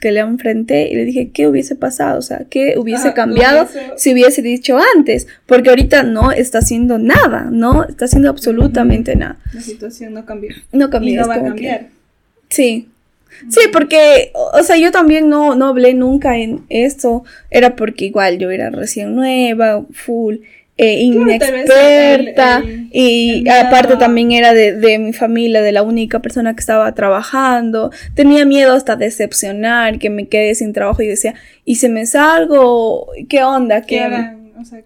que 0.00 0.12
le 0.12 0.20
enfrenté 0.20 0.88
y 0.88 0.94
le 0.94 1.04
dije, 1.04 1.30
¿qué 1.34 1.48
hubiese 1.48 1.74
pasado? 1.74 2.20
O 2.20 2.22
sea, 2.22 2.46
¿qué 2.48 2.78
hubiese 2.78 3.14
cambiado 3.14 3.66
si 3.96 4.12
hubiese 4.12 4.42
dicho 4.42 4.78
antes? 4.96 5.26
Porque 5.44 5.70
ahorita 5.70 6.04
no 6.04 6.30
está 6.30 6.58
haciendo 6.58 6.98
nada, 6.98 7.48
no 7.50 7.82
está 7.82 8.04
haciendo 8.04 8.30
absolutamente 8.30 9.16
nada. 9.16 9.38
La 9.52 9.60
situación 9.60 10.14
no 10.14 10.24
cambió. 10.24 10.54
No 10.70 10.88
cambió. 10.88 11.14
Y 11.14 11.16
no 11.16 11.26
va 11.26 11.34
a 11.34 11.42
cambiar. 11.42 11.88
sí. 12.48 12.90
Sí, 13.48 13.60
porque, 13.72 14.30
o 14.54 14.62
sea, 14.62 14.76
yo 14.78 14.92
también 14.92 15.28
no, 15.28 15.56
no 15.56 15.66
hablé 15.66 15.94
nunca 15.94 16.38
en 16.38 16.64
esto, 16.68 17.24
era 17.50 17.76
porque 17.76 18.06
igual 18.06 18.38
yo 18.38 18.50
era 18.50 18.70
recién 18.70 19.14
nueva, 19.14 19.84
full, 19.90 20.36
eh, 20.78 21.00
inexperta 21.00 22.62
y 22.92 23.48
aparte 23.48 23.96
también 23.96 24.32
era 24.32 24.52
de, 24.52 24.98
mi 24.98 25.12
familia, 25.14 25.62
de 25.62 25.72
la 25.72 25.82
única 25.82 26.20
persona 26.20 26.54
que 26.54 26.60
estaba 26.60 26.92
trabajando. 26.92 27.90
Tenía 28.14 28.44
miedo 28.44 28.74
hasta 28.74 28.96
decepcionar, 28.96 29.98
que 29.98 30.10
me 30.10 30.28
quede 30.28 30.54
sin 30.54 30.72
trabajo 30.72 31.02
y 31.02 31.06
decía, 31.06 31.34
¿y 31.64 31.76
se 31.76 31.88
me 31.88 32.04
salgo? 32.04 33.08
¿Qué 33.28 33.42
onda? 33.42 33.82
¿Qué, 33.82 34.06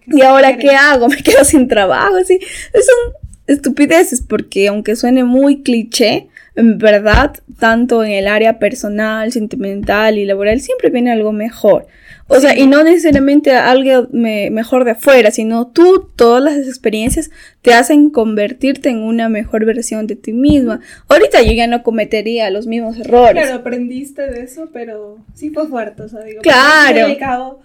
¿Y 0.07 0.21
ahora 0.21 0.57
qué 0.57 0.71
hago? 0.71 1.07
Me 1.09 1.17
quedo 1.17 1.43
sin 1.43 1.67
trabajo. 1.67 2.15
Así. 2.15 2.39
Son 2.73 3.13
estupideces 3.47 4.21
porque 4.21 4.67
aunque 4.67 4.95
suene 4.95 5.23
muy 5.23 5.61
cliché, 5.61 6.27
en 6.55 6.77
verdad, 6.77 7.37
tanto 7.59 8.03
en 8.03 8.11
el 8.11 8.27
área 8.27 8.59
personal, 8.59 9.31
sentimental 9.31 10.17
y 10.17 10.25
laboral, 10.25 10.59
siempre 10.59 10.89
viene 10.89 11.11
algo 11.11 11.31
mejor. 11.31 11.87
O 12.27 12.39
sea, 12.39 12.57
y 12.57 12.65
no 12.65 12.83
necesariamente 12.83 13.51
algo 13.51 14.07
mejor 14.11 14.85
de 14.85 14.91
afuera, 14.91 15.31
sino 15.31 15.67
tú, 15.67 16.09
todas 16.15 16.41
las 16.41 16.67
experiencias 16.67 17.29
te 17.61 17.73
hacen 17.73 18.09
convertirte 18.09 18.89
en 18.89 18.99
una 18.99 19.27
mejor 19.27 19.65
versión 19.65 20.07
de 20.07 20.15
ti 20.15 20.31
misma. 20.31 20.79
Ahorita 21.09 21.41
yo 21.41 21.51
ya 21.51 21.67
no 21.67 21.83
cometería 21.83 22.49
los 22.49 22.67
mismos 22.67 22.97
errores. 22.97 23.43
Claro, 23.43 23.59
aprendiste 23.59 24.27
de 24.27 24.43
eso, 24.43 24.69
pero 24.71 25.17
sí 25.33 25.49
fue 25.49 25.67
fuerte, 25.67 26.03
o 26.03 26.09
sea, 26.09 26.21
digo, 26.21 26.41
claro. 26.41 27.17
Cabo, 27.19 27.61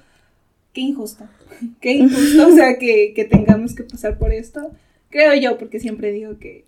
qué 0.73 0.81
injusto, 0.81 1.29
qué 1.81 1.93
injusto, 1.93 2.49
o 2.49 2.53
sea, 2.53 2.77
que, 2.79 3.13
que 3.15 3.25
tengamos 3.25 3.75
que 3.75 3.85
pasar 3.85 4.19
por 4.19 4.33
esto. 4.33 4.73
Creo 5.11 5.35
yo, 5.35 5.59
porque 5.59 5.79
siempre 5.79 6.11
digo 6.11 6.39
que 6.39 6.65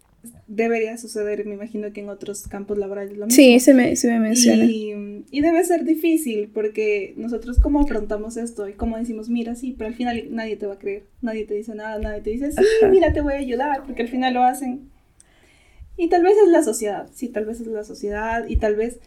debería 0.47 0.97
suceder, 0.97 1.45
me 1.47 1.55
imagino 1.55 1.93
que 1.93 2.01
en 2.01 2.09
otros 2.09 2.49
campos 2.49 2.79
laborales 2.79 3.17
lo 3.17 3.27
mismo. 3.27 3.37
Sí, 3.37 3.61
se 3.61 3.75
me, 3.75 3.95
se 3.97 4.09
me 4.11 4.19
menciona. 4.19 4.65
Y, 4.65 5.25
y, 5.31 5.41
debe 5.41 5.63
ser 5.65 5.85
difícil 5.85 6.51
porque 6.53 7.15
nosotros 7.17 7.59
cómo 7.61 7.81
afrontamos 7.81 8.37
esto 8.37 8.69
y 8.69 8.73
cómo 8.73 8.97
decimos, 8.97 9.29
mira, 9.29 9.55
sí, 9.55 9.75
pero 9.77 9.89
al 9.89 9.95
final 9.95 10.29
nadie 10.31 10.57
te 10.57 10.67
va 10.67 10.75
a 10.75 10.79
creer, 10.79 11.05
nadie 11.23 11.45
te 11.45 11.55
dice 11.55 11.75
nada, 11.75 11.99
nadie 11.99 12.21
te 12.21 12.31
dice, 12.31 12.53
sí, 12.53 12.63
mira, 12.91 13.13
te 13.13 13.21
voy 13.21 13.35
a 13.35 13.39
ayudar, 13.39 13.85
porque 13.85 14.03
al 14.03 14.09
final 14.09 14.35
lo 14.35 14.43
hacen. 14.43 14.91
Y 15.97 16.09
tal 16.09 16.23
vez 16.23 16.35
es 16.45 16.49
la 16.51 16.63
sociedad, 16.63 17.09
sí, 17.13 17.29
tal 17.29 17.45
vez 17.45 17.61
es 17.61 17.67
la 17.67 17.85
sociedad 17.85 18.47
y 18.49 18.57
tal 18.57 18.77
vez 18.77 19.01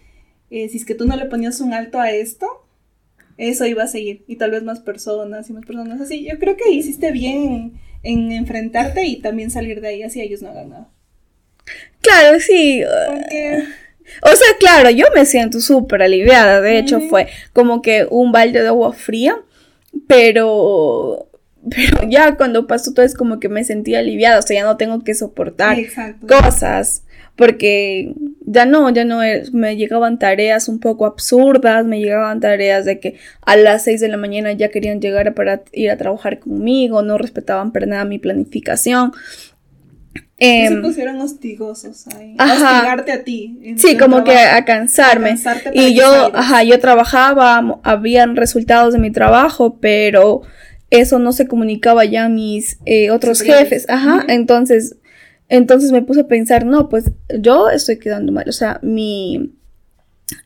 eh, 0.50 0.68
si 0.68 0.78
es 0.78 0.86
que 0.86 0.96
tú 0.96 1.06
no 1.06 1.16
le 1.16 1.26
ponías 1.26 1.62
un 1.62 1.74
alto 1.74 2.00
a 2.00 2.12
esto, 2.12 2.46
eso 3.38 3.66
iba 3.66 3.84
a 3.84 3.88
seguir 3.88 4.24
y 4.28 4.36
tal 4.36 4.52
vez 4.52 4.64
más 4.64 4.82
personas 4.82 5.50
y 5.50 5.54
más 5.54 5.66
personas 5.66 6.02
así. 6.02 6.26
Yo 6.30 6.38
creo 6.38 6.58
que 6.58 6.70
hiciste 6.70 7.12
bien 7.12 7.74
en 8.04 8.32
enfrentarte 8.32 9.06
y 9.06 9.22
también 9.22 9.50
salir 9.50 9.82
de 9.82 9.88
ahí 9.88 10.04
así 10.04 10.22
ellos 10.22 10.42
no 10.42 10.50
hagan 10.50 10.70
nada. 10.70 10.90
Claro, 12.02 12.40
sí. 12.40 12.84
O 12.84 14.36
sea, 14.36 14.48
claro, 14.60 14.90
yo 14.90 15.06
me 15.16 15.26
siento 15.26 15.60
súper 15.60 16.02
aliviada. 16.02 16.62
De 16.62 16.78
hecho, 16.78 17.00
fue 17.02 17.28
como 17.54 17.82
que 17.82 18.08
un 18.10 18.32
balde 18.32 18.62
de 18.62 18.68
agua 18.68 18.94
fría. 18.94 19.38
Pero. 20.08 21.28
Pero 21.70 22.10
ya 22.10 22.38
cuando 22.38 22.66
pasó 22.66 22.92
todo 22.92 23.06
es 23.06 23.14
como 23.14 23.40
que 23.40 23.48
me 23.50 23.64
sentí 23.64 23.96
aliviada. 23.96 24.40
O 24.40 24.42
sea, 24.42 24.62
ya 24.62 24.64
no 24.64 24.78
tengo 24.78 25.04
que 25.04 25.14
soportar 25.14 25.78
cosas. 26.28 27.04
Porque 27.36 28.14
ya 28.42 28.66
no, 28.66 28.90
ya 28.90 29.06
no 29.06 29.24
es, 29.24 29.54
me 29.54 29.76
llegaban 29.78 30.20
tareas 30.20 30.68
un 30.68 30.80
poco 30.80 31.06
absurdas, 31.06 31.86
me 31.86 32.00
llegaban 32.00 32.40
tareas 32.40 32.86
de 32.86 33.00
que 33.00 33.16
a 33.42 33.56
las 33.56 33.86
6 33.86 34.02
de 34.02 34.10
la 34.10 34.18
mañana 34.18 34.52
ya 34.52 34.70
querían 34.70 35.00
llegar 35.00 35.34
para 35.34 35.64
ir 35.72 35.90
a 35.90 35.98
trabajar 35.98 36.40
conmigo, 36.40 37.02
no 37.02 37.18
respetaban 37.18 37.72
para 37.72 37.86
nada 37.86 38.06
mi 38.06 38.20
planificación. 38.20 39.14
Eh, 40.44 40.70
se 40.70 40.78
pusieron 40.78 41.22
hostigosos 41.22 42.08
ahí. 42.08 42.36
Hostigarte 42.40 43.12
a 43.12 43.24
ti. 43.24 43.76
Sí, 43.78 43.96
como 43.96 44.24
que 44.24 44.36
a 44.36 44.66
cansarme. 44.66 45.36
y 45.72 45.94
yo, 45.94 46.36
ajá, 46.36 46.64
yo 46.64 46.80
trabajaba, 46.80 47.80
habían 47.84 48.36
resultados 48.36 48.94
de 48.94 49.00
mi 49.00 49.12
trabajo, 49.12 49.78
pero 49.80 50.42
eso 50.90 51.20
no 51.20 51.32
se 51.32 51.48
comunicaba 51.48 52.06
ya 52.06 52.26
a 52.26 52.30
mis 52.30 52.80
eh, 52.86 53.12
otros 53.12 53.42
jefes. 53.42 53.88
Ajá, 53.88 54.26
entonces, 54.30 54.96
entonces 55.48 55.92
me 55.92 56.02
puse 56.02 56.22
a 56.22 56.28
pensar, 56.28 56.66
no, 56.66 56.90
pues 56.90 57.12
yo 57.38 57.70
estoy 57.70 58.00
quedando 58.00 58.32
mal. 58.32 58.50
O 58.50 58.52
sea, 58.52 58.80
mi 58.82 59.54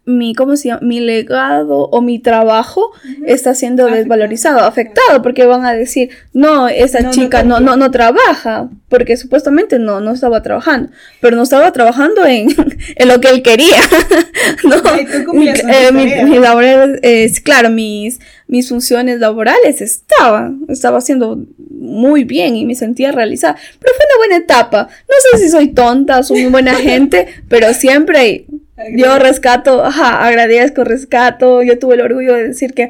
mi, 0.05 0.35
¿cómo 0.35 0.55
se 0.55 0.67
llama? 0.67 0.81
Mi 0.81 0.99
legado 0.99 1.89
o 1.89 2.01
mi 2.01 2.19
trabajo 2.19 2.91
está 3.25 3.55
siendo 3.55 3.87
desvalorizado, 3.87 4.59
afectado, 4.59 5.21
porque 5.23 5.45
van 5.45 5.65
a 5.65 5.73
decir, 5.73 6.09
no, 6.31 6.67
esa 6.67 7.09
chica 7.09 7.43
no, 7.43 7.59
no, 7.59 7.75
no, 7.75 7.89
trabaja, 7.89 8.69
porque 8.87 9.17
supuestamente 9.17 9.79
no, 9.79 10.01
no 10.01 10.11
estaba 10.11 10.43
trabajando, 10.43 10.91
pero 11.21 11.35
no 11.35 11.43
estaba 11.43 11.71
trabajando 11.71 12.25
en, 12.25 12.49
en 12.95 13.07
lo 13.07 13.19
que 13.19 13.29
él 13.29 13.41
quería. 13.41 13.81
no, 14.63 14.75
eh, 14.95 15.91
mi, 15.91 16.37
laboral, 16.37 16.99
es, 17.01 17.39
claro, 17.39 17.71
mis, 17.71 18.19
mis 18.47 18.69
funciones 18.69 19.19
laborales 19.19 19.81
estaban, 19.81 20.65
estaba 20.69 20.99
haciendo 20.99 21.39
muy 21.69 22.25
bien 22.25 22.55
y 22.55 22.65
me 22.65 22.75
sentía 22.75 23.11
realizada, 23.11 23.55
pero 23.79 23.93
fue 23.95 24.05
una 24.05 24.17
buena 24.17 24.43
etapa. 24.43 24.87
No 24.87 25.15
sé 25.31 25.43
si 25.43 25.49
soy 25.49 25.69
tonta, 25.69 26.21
soy 26.21 26.43
muy 26.43 26.51
buena 26.51 26.75
gente, 26.75 27.27
pero 27.49 27.73
siempre 27.73 28.45
yo 28.93 29.19
rescato, 29.19 29.83
ajá, 29.83 30.25
agradezco, 30.25 30.83
rescato. 30.83 31.63
Yo 31.63 31.79
tuve 31.79 31.95
el 31.95 32.01
orgullo 32.01 32.33
de 32.35 32.47
decir 32.49 32.73
que 32.73 32.89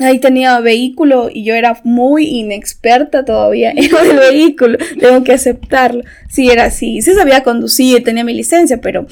ahí 0.00 0.18
tenía 0.18 0.58
vehículo 0.60 1.28
y 1.32 1.44
yo 1.44 1.54
era 1.54 1.78
muy 1.84 2.26
inexperta 2.26 3.24
todavía 3.24 3.70
en 3.70 3.78
el 3.78 4.18
vehículo. 4.30 4.78
Tengo 4.98 5.22
que 5.24 5.32
aceptarlo. 5.32 6.02
Sí, 6.28 6.50
era 6.50 6.64
así. 6.64 7.02
Sí 7.02 7.12
sabía 7.14 7.42
conducir, 7.42 8.02
tenía 8.02 8.24
mi 8.24 8.34
licencia, 8.34 8.80
pero 8.80 9.06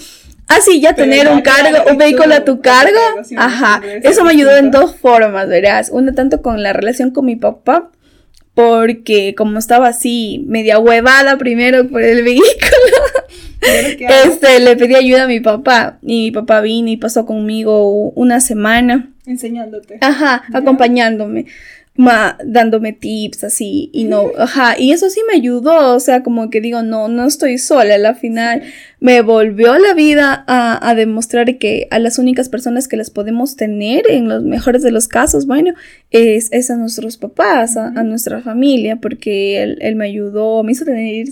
así 0.49 0.80
ya 0.80 0.94
tener 0.94 1.28
un 1.28 1.42
cargo, 1.42 1.90
un 1.90 1.99
vehículo 1.99 2.34
a 2.34 2.44
tu 2.44 2.60
cargo, 2.60 2.99
ajá. 3.37 3.82
Eso 4.02 4.25
me 4.25 4.32
ayudó 4.32 4.56
en 4.56 4.70
dos 4.70 4.96
formas, 4.96 5.49
verás. 5.49 5.90
Una 5.90 6.12
tanto 6.12 6.42
con 6.42 6.62
la 6.62 6.72
relación 6.72 7.10
con 7.10 7.26
mi 7.26 7.37
papá 7.37 7.90
porque 8.54 9.34
como 9.37 9.58
estaba 9.58 9.88
así 9.88 10.44
media 10.46 10.78
huevada 10.78 11.38
primero 11.38 11.88
por 11.88 12.02
el 12.02 12.22
vehículo, 12.25 12.46
este, 13.60 14.60
le 14.60 14.76
pedí 14.76 14.94
ayuda 14.94 15.24
a 15.24 15.28
mi 15.28 15.40
papá 15.40 15.98
y 16.02 16.24
mi 16.24 16.30
papá 16.30 16.60
vino 16.60 16.88
y 16.88 16.96
pasó 16.96 17.26
conmigo 17.26 18.10
una 18.10 18.40
semana. 18.40 19.10
Enseñándote. 19.26 19.98
Ajá, 20.00 20.42
acompañándome. 20.52 21.46
Ma, 21.97 22.38
dándome 22.44 22.92
tips 22.92 23.44
así 23.44 23.90
y 23.92 24.04
no, 24.04 24.30
ajá, 24.38 24.76
y 24.78 24.92
eso 24.92 25.11
sí 25.11 25.20
me 25.26 25.35
ayudó, 25.35 25.94
o 25.94 26.00
sea, 26.00 26.23
como 26.23 26.49
que 26.49 26.61
digo, 26.61 26.82
no, 26.82 27.09
no 27.09 27.26
estoy 27.26 27.59
sola, 27.59 27.97
al 27.97 28.16
final 28.16 28.62
me 29.00 29.23
volvió 29.23 29.76
la 29.78 29.92
vida 29.92 30.44
a, 30.47 30.88
a, 30.88 30.94
demostrar 30.94 31.59
que 31.59 31.88
a 31.90 31.99
las 31.99 32.18
únicas 32.18 32.49
personas 32.49 32.87
que 32.87 32.97
las 32.97 33.11
podemos 33.11 33.56
tener 33.56 34.09
en 34.09 34.28
los 34.28 34.42
mejores 34.44 34.82
de 34.82 34.92
los 34.92 35.09
casos, 35.09 35.47
bueno, 35.47 35.75
es, 36.11 36.49
es 36.52 36.70
a 36.70 36.76
nuestros 36.76 37.16
papás, 37.16 37.76
a, 37.76 37.88
a 37.88 38.02
nuestra 38.02 38.40
familia, 38.40 38.97
porque 38.97 39.62
él, 39.62 39.78
él, 39.80 39.97
me 39.97 40.06
ayudó, 40.06 40.62
me 40.62 40.73
hizo 40.73 40.85
tener, 40.85 41.26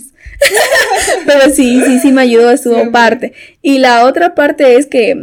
pero 1.25 1.53
sí, 1.53 1.81
sí, 1.85 1.99
sí 1.99 2.11
me 2.11 2.21
ayudó, 2.21 2.51
estuvo 2.51 2.91
parte. 2.91 3.33
Y 3.61 3.79
la 3.79 4.05
otra 4.05 4.35
parte 4.35 4.75
es 4.75 4.87
que, 4.87 5.15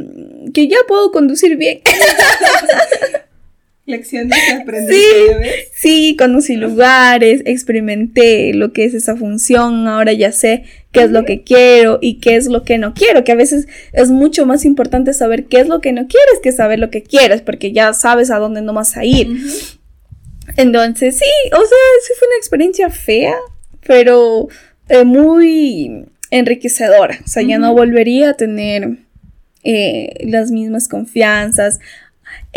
que 0.54 0.68
ya 0.68 0.78
puedo 0.88 1.12
conducir 1.12 1.56
bien. 1.56 1.80
Lecciones 3.86 4.36
que 4.48 4.54
aprendí. 4.54 4.94
Sí, 4.94 5.00
sí, 5.72 6.16
conocí 6.18 6.56
lugares, 6.56 7.42
experimenté 7.44 8.52
lo 8.52 8.72
que 8.72 8.84
es 8.84 8.94
esa 8.94 9.14
función, 9.14 9.86
ahora 9.86 10.12
ya 10.12 10.32
sé 10.32 10.64
qué 10.90 11.04
es 11.04 11.12
lo 11.12 11.24
que 11.24 11.44
quiero 11.44 11.98
y 12.02 12.18
qué 12.18 12.34
es 12.34 12.46
lo 12.48 12.64
que 12.64 12.78
no 12.78 12.94
quiero, 12.94 13.22
que 13.22 13.30
a 13.30 13.36
veces 13.36 13.68
es 13.92 14.10
mucho 14.10 14.44
más 14.44 14.64
importante 14.64 15.12
saber 15.12 15.44
qué 15.44 15.60
es 15.60 15.68
lo 15.68 15.80
que 15.80 15.92
no 15.92 16.08
quieres 16.08 16.40
que 16.42 16.50
saber 16.50 16.80
lo 16.80 16.90
que 16.90 17.04
quieres, 17.04 17.42
porque 17.42 17.70
ya 17.72 17.92
sabes 17.92 18.32
a 18.32 18.38
dónde 18.38 18.60
no 18.60 18.72
vas 18.72 18.96
a 18.96 19.04
ir. 19.04 19.28
Entonces, 20.56 21.16
sí, 21.18 21.50
o 21.52 21.56
sea, 21.56 21.78
sí 22.02 22.12
fue 22.18 22.28
una 22.28 22.36
experiencia 22.38 22.90
fea, 22.90 23.36
pero 23.86 24.48
eh, 24.88 25.04
muy 25.04 26.06
enriquecedora. 26.30 27.20
O 27.24 27.28
sea, 27.28 27.42
ya 27.42 27.58
no 27.58 27.72
volvería 27.72 28.30
a 28.30 28.34
tener 28.34 28.96
eh, 29.64 30.26
las 30.26 30.50
mismas 30.50 30.88
confianzas. 30.88 31.80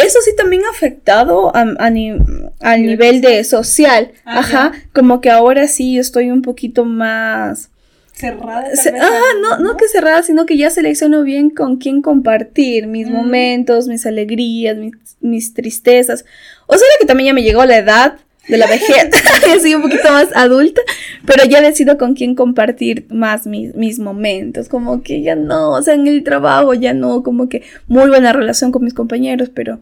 Eso 0.06 0.20
sí 0.24 0.32
también 0.36 0.64
ha 0.66 0.70
afectado 0.70 1.56
a, 1.56 1.66
a, 1.78 1.90
nivel 1.90 3.22
de 3.22 3.44
social. 3.44 4.12
Ajá. 4.26 4.72
Como 4.94 5.22
que 5.22 5.30
ahora 5.30 5.68
sí 5.68 5.98
estoy 5.98 6.32
un 6.32 6.42
poquito 6.42 6.86
más 6.86 7.70
cerrada. 8.14 8.68
ah, 9.02 9.22
no, 9.42 9.60
no, 9.60 9.78
que 9.78 9.88
cerrada, 9.88 10.24
sino 10.24 10.46
que 10.46 10.58
ya 10.58 10.70
selecciono 10.70 11.24
bien 11.24 11.50
con 11.50 11.78
quién 11.78 12.02
compartir 12.02 12.88
mis 12.88 13.08
mm. 13.08 13.14
momentos, 13.14 13.88
mis 13.88 14.06
alegrías, 14.06 14.78
mis, 14.78 14.94
mis, 15.22 15.54
tristezas. 15.54 16.26
O 16.68 16.78
sea 16.78 16.88
que 17.00 17.06
también 17.06 17.28
ya 17.28 17.34
me 17.34 17.44
llegó 17.44 17.66
la 17.66 17.78
edad 17.78 18.20
de 18.50 18.58
la 18.58 18.68
vejez, 18.68 19.10
soy 19.62 19.76
un 19.76 19.82
poquito 19.82 20.12
más 20.12 20.30
adulta, 20.36 20.82
pero 21.26 21.46
ya 21.46 21.62
decido 21.62 21.98
con 21.98 22.14
quién 22.14 22.36
compartir 22.36 23.06
más 23.10 23.48
mis, 23.48 23.76
mis 23.76 24.00
momentos, 24.00 24.68
como 24.68 25.02
que 25.04 25.22
ya 25.22 25.36
no, 25.36 25.72
o 25.72 25.82
sea, 25.82 25.94
en 25.94 26.08
el 26.08 26.24
trabajo 26.24 26.74
ya 26.74 26.94
no, 26.94 27.24
como 27.24 27.48
que 27.48 27.64
muy 27.88 28.10
buena 28.10 28.34
relación 28.34 28.72
con 28.72 28.84
mis 28.84 28.94
compañeros, 28.94 29.50
pero 29.54 29.80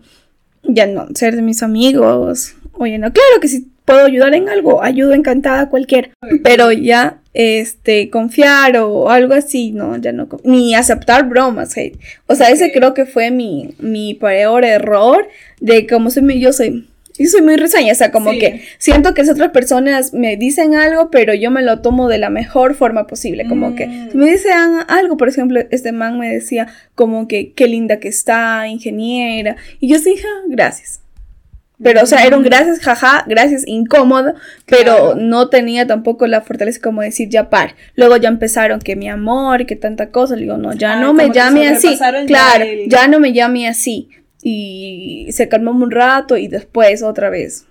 ya 0.63 0.86
no, 0.86 1.07
ser 1.15 1.36
de 1.36 1.41
mis 1.41 1.63
amigos, 1.63 2.55
oye, 2.74 2.97
no, 2.97 3.12
claro 3.12 3.39
que 3.41 3.47
si 3.47 3.67
puedo 3.86 4.05
ayudar 4.05 4.36
en 4.36 4.50
algo, 4.50 4.83
ayudo 4.83 5.13
encantada 5.13 5.62
a 5.62 5.69
cualquiera, 5.69 6.09
pero 6.43 6.74
ya, 6.74 7.21
este, 7.33 8.09
confiar 8.09 8.75
o 8.77 9.09
algo 9.09 9.33
así, 9.33 9.71
no, 9.71 9.95
ya 9.95 10.12
no, 10.12 10.27
ni 10.43 10.75
aceptar 10.75 11.29
bromas, 11.29 11.74
o 12.27 12.36
sea, 12.36 12.50
ese 12.50 12.74
creo 12.74 12.93
que 12.93 13.05
fue 13.05 13.31
mi, 13.31 13.75
mi 13.79 14.13
peor 14.13 14.65
error 14.65 15.29
de 15.62 15.88
como 15.88 16.09
soy, 16.09 16.41
yo 16.41 16.51
soy 16.51 16.86
y 17.17 17.25
soy 17.27 17.41
muy 17.41 17.55
risueña, 17.55 17.91
o 17.91 17.95
sea, 17.95 18.12
como 18.12 18.31
que 18.31 18.63
siento 18.77 19.13
que 19.13 19.24
las 19.24 19.31
otras 19.31 19.51
personas 19.51 20.13
me 20.13 20.38
dicen 20.38 20.75
algo, 20.75 21.09
pero 21.09 21.33
yo 21.33 21.51
me 21.51 21.62
lo 21.62 21.81
tomo 21.81 22.07
de 22.07 22.17
la 22.17 22.29
mejor 22.29 22.75
forma 22.75 23.07
posible, 23.07 23.47
como 23.47 23.75
que 23.75 23.88
mm. 23.88 24.12
si 24.12 24.17
me 24.17 24.29
dicen 24.29 24.51
algo, 24.88 25.17
por 25.17 25.29
ejemplo, 25.29 25.62
este 25.71 25.91
man 25.91 26.19
me 26.19 26.29
decía 26.29 26.67
como 26.95 27.27
que 27.27 27.53
qué 27.53 27.67
linda 27.67 28.00
que 28.00 28.07
está, 28.07 28.67
ingeniera, 28.67 29.55
y 29.79 29.89
yo 29.89 30.00
dije, 30.00 30.25
ah, 30.25 30.43
gracias. 30.47 31.01
Pero, 31.81 32.01
o 32.01 32.05
sea, 32.07 32.25
era 32.25 32.36
un 32.36 32.41
mm. 32.41 32.45
gracias, 32.45 32.79
jaja, 32.79 33.24
gracias, 33.27 33.63
incómodo, 33.67 34.33
pero 34.65 35.13
no 35.15 35.50
tenía 35.50 35.86
tampoco 35.86 36.25
la 36.25 36.41
fortaleza 36.41 36.79
como 36.81 37.03
decir 37.03 37.29
ya 37.29 37.51
par. 37.51 37.75
Luego 37.95 38.17
ya 38.17 38.29
empezaron 38.29 38.79
que 38.79 38.95
mi 38.95 39.07
amor 39.07 39.67
que 39.67 39.75
tanta 39.75 40.09
cosa. 40.09 40.36
Le 40.36 40.43
digo, 40.43 40.57
no, 40.57 40.74
ya 40.74 41.00
no 41.00 41.13
me 41.13 41.29
llame 41.29 41.67
así. 41.67 41.95
Claro, 42.25 42.65
ya 42.88 43.07
no 43.07 43.19
me 43.19 43.31
llame 43.31 43.67
así 43.67 44.09
y 44.41 45.27
se 45.32 45.48
calmó 45.48 45.72
un 45.72 45.91
rato 45.91 46.38
y 46.38 46.48
después 46.48 47.03
otra 47.03 47.29
vez. 47.29 47.65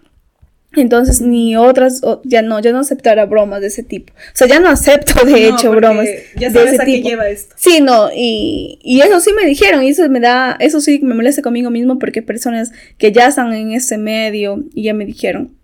Entonces 0.74 1.22
ni 1.22 1.56
otras, 1.56 2.02
ya 2.24 2.42
no, 2.42 2.60
ya 2.60 2.72
no 2.72 2.80
aceptará 2.80 3.24
bromas 3.24 3.62
de 3.62 3.68
ese 3.68 3.82
tipo. 3.82 4.12
O 4.12 4.30
sea, 4.34 4.46
ya 4.46 4.60
no 4.60 4.68
acepto 4.68 5.24
de 5.24 5.48
hecho 5.48 5.70
bromas 5.70 6.06
ya 6.36 6.50
sabes 6.50 6.70
de 6.70 6.74
ese 6.76 6.82
a 6.82 6.84
tipo. 6.84 7.02
Qué 7.02 7.10
lleva 7.10 7.28
esto. 7.28 7.54
Sí, 7.56 7.80
no, 7.80 8.10
y, 8.14 8.78
y 8.82 9.00
eso 9.00 9.20
sí 9.20 9.32
me 9.32 9.46
dijeron, 9.46 9.82
y 9.82 9.88
eso 9.88 10.08
me 10.08 10.20
da, 10.20 10.56
eso 10.60 10.80
sí 10.80 11.00
me 11.02 11.14
molesta 11.14 11.42
conmigo 11.42 11.70
mismo 11.70 11.98
porque 11.98 12.20
personas 12.20 12.72
que 12.98 13.10
ya 13.10 13.28
están 13.28 13.52
en 13.54 13.72
ese 13.72 13.96
medio 13.96 14.64
y 14.74 14.84
ya 14.84 14.94
me 14.94 15.06
dijeron. 15.06 15.56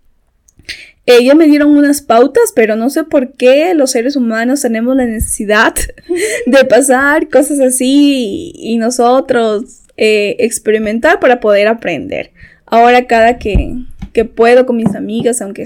Ellos 1.05 1.35
me 1.35 1.47
dieron 1.47 1.75
unas 1.75 2.01
pautas, 2.01 2.53
pero 2.55 2.77
no 2.77 2.89
sé 2.89 3.03
por 3.03 3.33
qué 3.33 3.73
los 3.73 3.91
seres 3.91 4.15
humanos 4.15 4.61
tenemos 4.61 4.95
la 4.95 5.05
necesidad 5.05 5.75
de 6.45 6.65
pasar 6.65 7.29
cosas 7.29 7.59
así 7.59 8.53
y 8.55 8.77
nosotros 8.77 9.82
eh, 9.97 10.35
experimentar 10.39 11.19
para 11.19 11.39
poder 11.39 11.67
aprender. 11.67 12.31
Ahora 12.65 13.05
cada 13.05 13.37
que, 13.37 13.75
que 14.13 14.25
puedo 14.25 14.65
con 14.65 14.77
mis 14.77 14.95
amigas, 14.95 15.41
aunque 15.41 15.65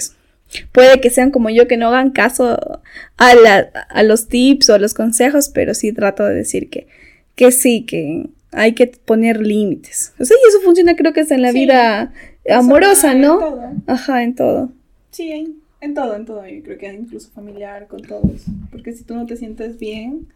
puede 0.72 1.00
que 1.00 1.10
sean 1.10 1.32
como 1.32 1.50
yo, 1.50 1.68
que 1.68 1.78
no 1.78 1.88
hagan 1.88 2.12
caso 2.12 2.82
a, 3.18 3.36
la, 3.36 3.70
a 3.90 4.04
los 4.04 4.28
tips 4.28 4.70
o 4.70 4.74
a 4.74 4.80
los 4.80 4.94
consejos, 4.94 5.50
pero 5.54 5.74
sí 5.74 5.92
trato 5.92 6.26
de 6.26 6.34
decir 6.34 6.70
que, 6.70 6.88
que 7.36 7.52
sí, 7.52 7.84
que 7.86 8.30
hay 8.52 8.74
que 8.74 8.88
poner 8.88 9.42
límites. 9.42 10.14
O 10.20 10.26
sea, 10.26 10.36
y 10.36 10.50
eso 10.50 10.62
funciona 10.62 10.96
creo 10.96 11.14
que 11.14 11.22
es 11.22 11.32
en 11.32 11.42
la 11.42 11.52
vida 11.52 12.14
amorosa, 12.50 13.14
¿no? 13.14 13.74
Ajá, 13.88 14.24
en 14.24 14.36
todo. 14.36 14.72
Sí, 15.12 15.32
en, 15.32 15.56
en, 15.82 15.94
todo, 15.94 16.16
en 16.16 16.26
todo. 16.26 16.48
Yo 16.48 16.64
creo 16.64 16.78
que 16.78 16.94
incluso 16.94 17.30
familiar, 17.32 17.88
con 17.88 18.02
todos. 18.02 18.46
Porque 18.72 18.94
si 18.94 19.04
tú 19.04 19.16
no 19.16 19.26
te 19.26 19.38
sientes 19.38 19.78
bien, 19.78 20.28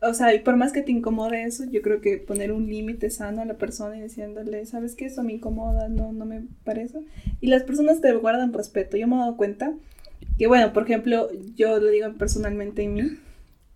o 0.00 0.14
sea, 0.14 0.34
y 0.34 0.40
por 0.40 0.56
más 0.56 0.72
que 0.72 0.82
te 0.82 0.92
incomode 0.92 1.44
eso, 1.44 1.64
yo 1.70 1.80
creo 1.82 2.00
que 2.00 2.18
poner 2.18 2.52
un 2.52 2.66
límite 2.66 3.10
sano 3.10 3.42
a 3.42 3.44
la 3.46 3.54
persona 3.54 3.96
y 3.96 4.02
diciéndole, 4.02 4.66
¿sabes 4.66 4.94
qué? 4.94 5.06
Eso 5.06 5.22
me 5.22 5.32
incomoda, 5.32 5.88
no, 5.88 6.12
no 6.12 6.24
me 6.24 6.42
parece. 6.64 7.00
Y 7.40 7.46
las 7.46 7.62
personas 7.62 8.00
te 8.00 8.12
guardan 8.14 8.52
respeto. 8.52 8.96
Yo 8.96 9.06
me 9.08 9.16
he 9.16 9.18
dado 9.18 9.36
cuenta 9.36 9.74
que, 10.38 10.46
bueno, 10.46 10.72
por 10.72 10.84
ejemplo, 10.84 11.28
yo 11.56 11.78
lo 11.78 11.90
digo 11.90 12.12
personalmente 12.14 12.82
en 12.82 12.94
mí, 12.94 13.02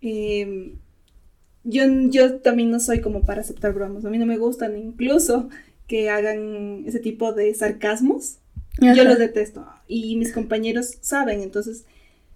em, 0.01 0.75
yo, 1.63 1.83
yo 2.09 2.39
también 2.39 2.71
no 2.71 2.79
soy 2.79 3.01
como 3.01 3.23
para 3.25 3.41
aceptar 3.41 3.73
bromas. 3.73 4.05
A 4.05 4.09
mí 4.09 4.17
no 4.17 4.25
me 4.25 4.37
gustan 4.37 4.77
incluso 4.77 5.49
que 5.87 6.09
hagan 6.09 6.83
ese 6.85 6.99
tipo 6.99 7.33
de 7.33 7.53
sarcasmos. 7.53 8.37
Yo 8.79 9.03
los 9.03 9.17
detesto. 9.17 9.65
Y 9.87 10.15
mis 10.15 10.31
compañeros 10.31 10.97
saben. 11.01 11.41
Entonces, 11.41 11.85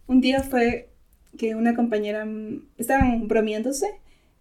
un 0.08 0.20
día 0.20 0.42
fue 0.42 0.90
que 1.38 1.56
una 1.56 1.76
compañera 1.76 2.26
mm, 2.26 2.62
estaban 2.78 3.28
bromeándose 3.28 3.88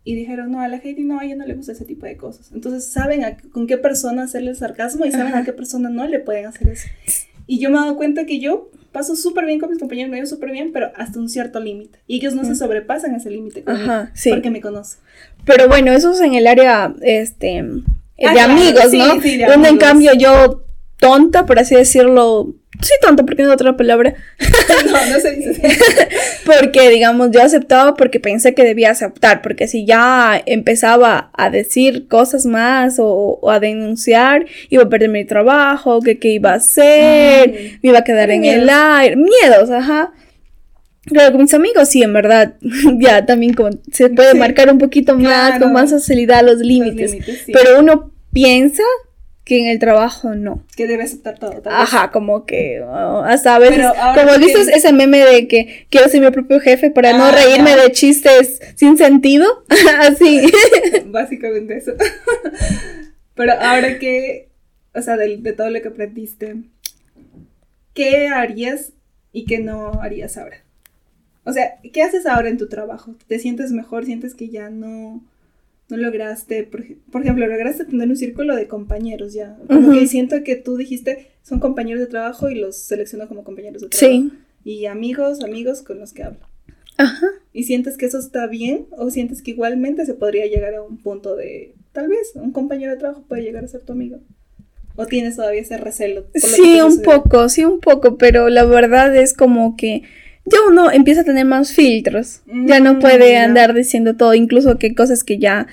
y 0.05 0.15
dijeron, 0.15 0.51
no, 0.51 0.61
a 0.61 0.69
la 0.69 0.79
Heidi 0.79 1.05
no, 1.05 1.21
a 1.21 1.25
ella 1.25 1.37
no 1.37 1.47
le 1.47 1.55
gusta 1.55 1.73
ese 1.73 1.85
tipo 1.85 2.07
de 2.07 2.17
cosas. 2.17 2.51
Entonces 2.53 2.91
saben 2.91 3.23
con 3.53 3.67
qué 3.67 3.79
persona 3.79 4.25
hacerle 4.25 4.55
sarcasmo 4.55 5.05
y 5.05 5.13
saben 5.13 5.35
a 5.35 5.45
qué 5.45 5.53
persona 5.53 5.91
no 5.91 6.07
le 6.07 6.19
pueden 6.19 6.47
hacer 6.47 6.69
eso. 6.69 6.89
Y 7.47 7.61
yo 7.61 7.71
me 7.71 7.77
he 7.77 7.81
dado 7.81 7.97
cuenta 7.97 8.27
que 8.27 8.41
yo 8.41 8.71
paso 8.91 9.17
súper 9.17 9.47
bien 9.47 9.59
con 9.59 9.71
mis 9.71 9.79
compañeros, 9.79 10.11
me 10.11 10.17
llevo 10.17 10.27
súper 10.27 10.51
bien, 10.51 10.73
pero 10.73 10.91
hasta 10.97 11.19
un 11.19 11.29
cierto 11.29 11.61
límite. 11.61 11.99
Y 12.07 12.17
ellos 12.17 12.35
no 12.35 12.45
se 12.45 12.55
sobrepasan 12.55 13.15
ese 13.15 13.31
límite 13.31 13.63
porque 13.63 14.51
me 14.51 14.61
conocen. 14.61 15.01
Pero 15.45 15.69
bueno, 15.69 15.93
eso 15.93 16.13
es 16.13 16.21
en 16.21 16.35
el 16.35 16.47
área 16.47 16.95
este, 17.01 17.63
de 17.63 18.41
ah, 18.41 18.45
amigos, 18.45 18.93
¿no? 18.93 19.15
Donde 19.49 19.69
en 19.69 19.79
cambio 19.79 20.13
yo, 20.15 20.65
tonta, 20.99 21.47
por 21.47 21.59
así 21.59 21.75
decirlo, 21.75 22.55
sí 22.81 22.93
tonto, 23.01 23.25
porque 23.27 23.43
no 23.43 23.49
es 23.49 23.55
otra 23.55 23.77
palabra. 23.77 24.15
no, 24.87 25.07
no 25.07 25.21
se 25.21 25.33
dice. 25.33 25.61
porque, 26.47 26.89
digamos, 26.89 27.31
yo 27.31 27.43
aceptaba 27.43 27.95
porque 27.95 28.21
pensé 28.21 28.55
que 28.55 28.65
debía 28.65 28.91
aceptar, 28.91 29.43
porque 29.43 29.69
si 29.69 29.85
ya 29.85 30.41
empezaba 30.47 31.31
a 31.35 31.51
decir 31.51 32.09
cosas 32.09 32.47
más 32.47 32.97
o, 32.99 33.39
a 33.51 33.61
denunciar, 33.61 34.47
iba 34.71 34.85
a 34.85 34.89
perder 34.89 35.11
mi 35.11 35.25
trabajo, 35.25 36.01
que 36.01 36.19
qué 36.19 36.29
iba 36.31 36.53
a 36.53 36.57
hacer, 36.57 37.79
me 37.83 37.91
iba 37.91 37.99
a 37.99 38.05
quedar 38.05 38.31
en 38.31 38.45
el 38.45 38.69
aire, 38.71 39.17
miedos, 39.17 39.71
ajá. 39.71 40.13
Claro, 41.05 41.33
con 41.33 41.43
mis 41.43 41.55
amigos 41.55 41.89
sí, 41.89 42.03
en 42.03 42.13
verdad, 42.13 42.55
ya 42.99 43.27
también 43.27 43.55
como 43.55 43.71
se 43.91 44.09
puede 44.09 44.35
marcar 44.35 44.71
un 44.71 44.79
poquito 44.79 45.19
más, 45.19 45.59
con 45.59 45.73
más 45.73 45.91
facilidad 45.91 46.45
los 46.45 46.59
límites, 46.59 47.17
pero 47.53 47.81
uno 47.81 48.13
piensa 48.33 48.85
que 49.45 49.59
en 49.59 49.67
el 49.67 49.79
trabajo 49.79 50.35
no. 50.35 50.65
Que 50.77 50.87
debe 50.87 51.03
aceptar 51.03 51.39
todo. 51.39 51.63
Ajá, 51.67 52.11
como 52.11 52.47
que 52.47 52.81
oh, 52.83 53.23
hasta 53.25 53.57
a 53.57 53.59
veces, 53.59 53.87
como 54.15 54.39
dices 54.39 54.69
ese 54.69 54.93
meme 54.93 55.19
de 55.19 55.49
que 55.49 55.87
quiero 55.91 56.09
ser 56.09 56.21
mi 56.21 56.31
propio 56.31 56.61
jefe 56.61 56.91
para 56.91 57.17
no 57.17 57.25
ah, 57.25 57.33
reírme 57.33 57.77
de 57.77 57.91
chistes 57.91 58.61
sin 58.77 58.97
sentido, 58.97 59.65
así. 60.01 60.43
Básicamente 61.07 61.77
eso. 61.77 61.93
Pero 63.35 63.53
ahora 63.55 63.99
que, 63.99 64.49
o 64.95 65.03
sea, 65.03 65.17
de, 65.17 65.39
de 65.39 65.53
todo 65.53 65.71
lo 65.71 65.81
que 65.81 65.89
aprendiste, 65.89 66.57
¿qué 67.95 68.29
harías 68.29 68.93
y 69.33 69.45
qué 69.47 69.59
no 69.59 70.01
harías 70.03 70.37
ahora? 70.37 70.59
O 71.45 71.53
sea, 71.53 71.81
¿qué 71.93 72.03
haces 72.03 72.27
ahora 72.27 72.49
en 72.49 72.59
tu 72.59 72.69
trabajo? 72.69 73.17
¿Te 73.27 73.41
sientes 73.41 73.73
mejor? 73.73 74.05
¿Sientes 74.05 74.35
que 74.35 74.49
ya 74.49 74.71
no 74.71 75.25
no 75.89 75.97
lograste, 75.97 76.65
por, 76.65 76.81
ejemplo, 77.23 77.47
lograste 77.47 77.85
tener 77.85 78.09
un 78.09 78.17
círculo 78.17 78.57
de 78.57 78.67
compañeros 78.67 79.35
ya. 79.35 79.57
Como 79.69 79.93
que 79.93 80.07
siento 80.07 80.43
que 80.43 80.57
tú 80.57 80.77
dijiste, 80.77 81.29
son 81.43 81.61
compañeros 81.61 82.01
de 82.01 82.07
trabajo 82.07 82.49
y 82.49 82.55
los 82.55 82.77
selecciono 82.77 83.29
como 83.29 83.45
compañeros 83.45 83.83
de 83.83 83.89
trabajo. 83.89 84.21
Sí. 84.21 84.33
Y 84.65 84.87
amigos, 84.87 85.43
amigos 85.43 85.83
con 85.83 85.99
los 85.99 86.13
que 86.13 86.23
hablo. 86.23 86.41
Ajá. 86.97 87.27
¿Y 87.53 87.65
sientes 87.65 87.97
que 87.97 88.07
eso 88.07 88.19
está 88.19 88.47
bien 88.47 88.87
o 88.93 89.11
sientes 89.11 89.43
que 89.43 89.51
igualmente 89.51 90.07
se 90.07 90.15
podría 90.15 90.47
llegar 90.47 90.75
a 90.75 90.83
un 90.83 90.99
punto 90.99 91.37
de, 91.37 91.75
tal 91.93 92.09
vez, 92.09 92.33
un 92.35 92.53
compañero 92.53 92.93
de 92.93 92.99
trabajo 92.99 93.25
puede 93.29 93.43
llegar 93.43 93.65
a 93.65 93.69
ser 93.69 93.83
tu 93.83 93.93
amigo? 93.93 94.21
¿O 94.95 95.07
tienes 95.07 95.37
todavía 95.37 95.63
ese 95.63 95.79
recelo? 95.79 96.27
Sí, 96.35 96.81
un 96.81 97.03
poco, 97.03 97.49
sí, 97.49 97.65
un 97.65 97.81
poco, 97.81 98.19
pero 98.19 98.49
la 98.51 98.65
verdad 98.65 99.15
es 99.17 99.35
como 99.35 99.77
que 99.77 100.03
ya 100.45 100.59
uno 100.69 100.91
empieza 100.91 101.23
a 101.23 101.25
tener 101.25 101.47
más 101.47 101.73
filtros. 101.73 102.41
ya 102.47 102.81
no 102.81 102.95
mm, 102.95 103.01
puede 103.01 103.37
andar 103.39 103.75
diciendo 103.75 104.15
todo, 104.15 104.35
incluso 104.35 104.79
que 104.79 104.95
cosas 104.95 105.25
que 105.25 105.39
ya 105.39 105.67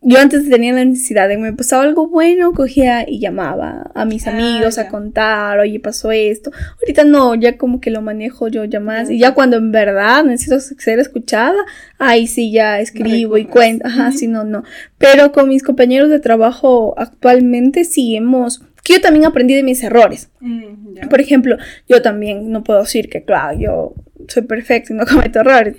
yo 0.00 0.20
antes 0.20 0.48
tenía 0.48 0.72
la 0.72 0.84
necesidad 0.84 1.28
de 1.28 1.36
me 1.38 1.52
pasaba 1.52 1.82
algo 1.82 2.08
bueno, 2.08 2.52
cogía 2.52 3.04
y 3.08 3.18
llamaba 3.18 3.90
a 3.94 4.04
mis 4.04 4.28
ah, 4.28 4.30
amigos 4.30 4.78
a 4.78 4.88
contar, 4.88 5.58
oye, 5.58 5.80
pasó 5.80 6.12
esto. 6.12 6.52
Ahorita 6.80 7.02
no, 7.02 7.34
ya 7.34 7.58
como 7.58 7.80
que 7.80 7.90
lo 7.90 8.00
manejo 8.00 8.46
yo 8.46 8.64
ya 8.64 8.78
más. 8.78 9.10
Y 9.10 9.18
ya 9.18 9.34
cuando 9.34 9.56
en 9.56 9.72
verdad 9.72 10.22
necesito 10.22 10.60
ser 10.60 11.00
escuchada, 11.00 11.58
ahí 11.98 12.28
sí 12.28 12.52
ya 12.52 12.78
escribo 12.78 13.38
y 13.38 13.46
cuento. 13.46 13.88
Ajá, 13.88 14.12
sí, 14.12 14.28
no, 14.28 14.44
no. 14.44 14.62
Pero 14.98 15.32
con 15.32 15.48
mis 15.48 15.64
compañeros 15.64 16.10
de 16.10 16.20
trabajo 16.20 16.94
actualmente 16.96 17.82
sí 17.82 18.14
hemos 18.14 18.62
que 18.88 18.94
yo 18.94 19.00
también 19.02 19.26
aprendí 19.26 19.54
de 19.54 19.62
mis 19.62 19.82
errores. 19.82 20.30
Mm, 20.40 21.08
Por 21.10 21.20
ejemplo, 21.20 21.56
yo 21.88 22.00
también 22.00 22.50
no 22.50 22.64
puedo 22.64 22.80
decir 22.80 23.10
que, 23.10 23.22
claro, 23.22 23.58
yo 23.58 23.94
soy 24.28 24.42
perfecto 24.42 24.92
y 24.92 24.96
no 24.96 25.04
cometo 25.06 25.40
errores. 25.40 25.76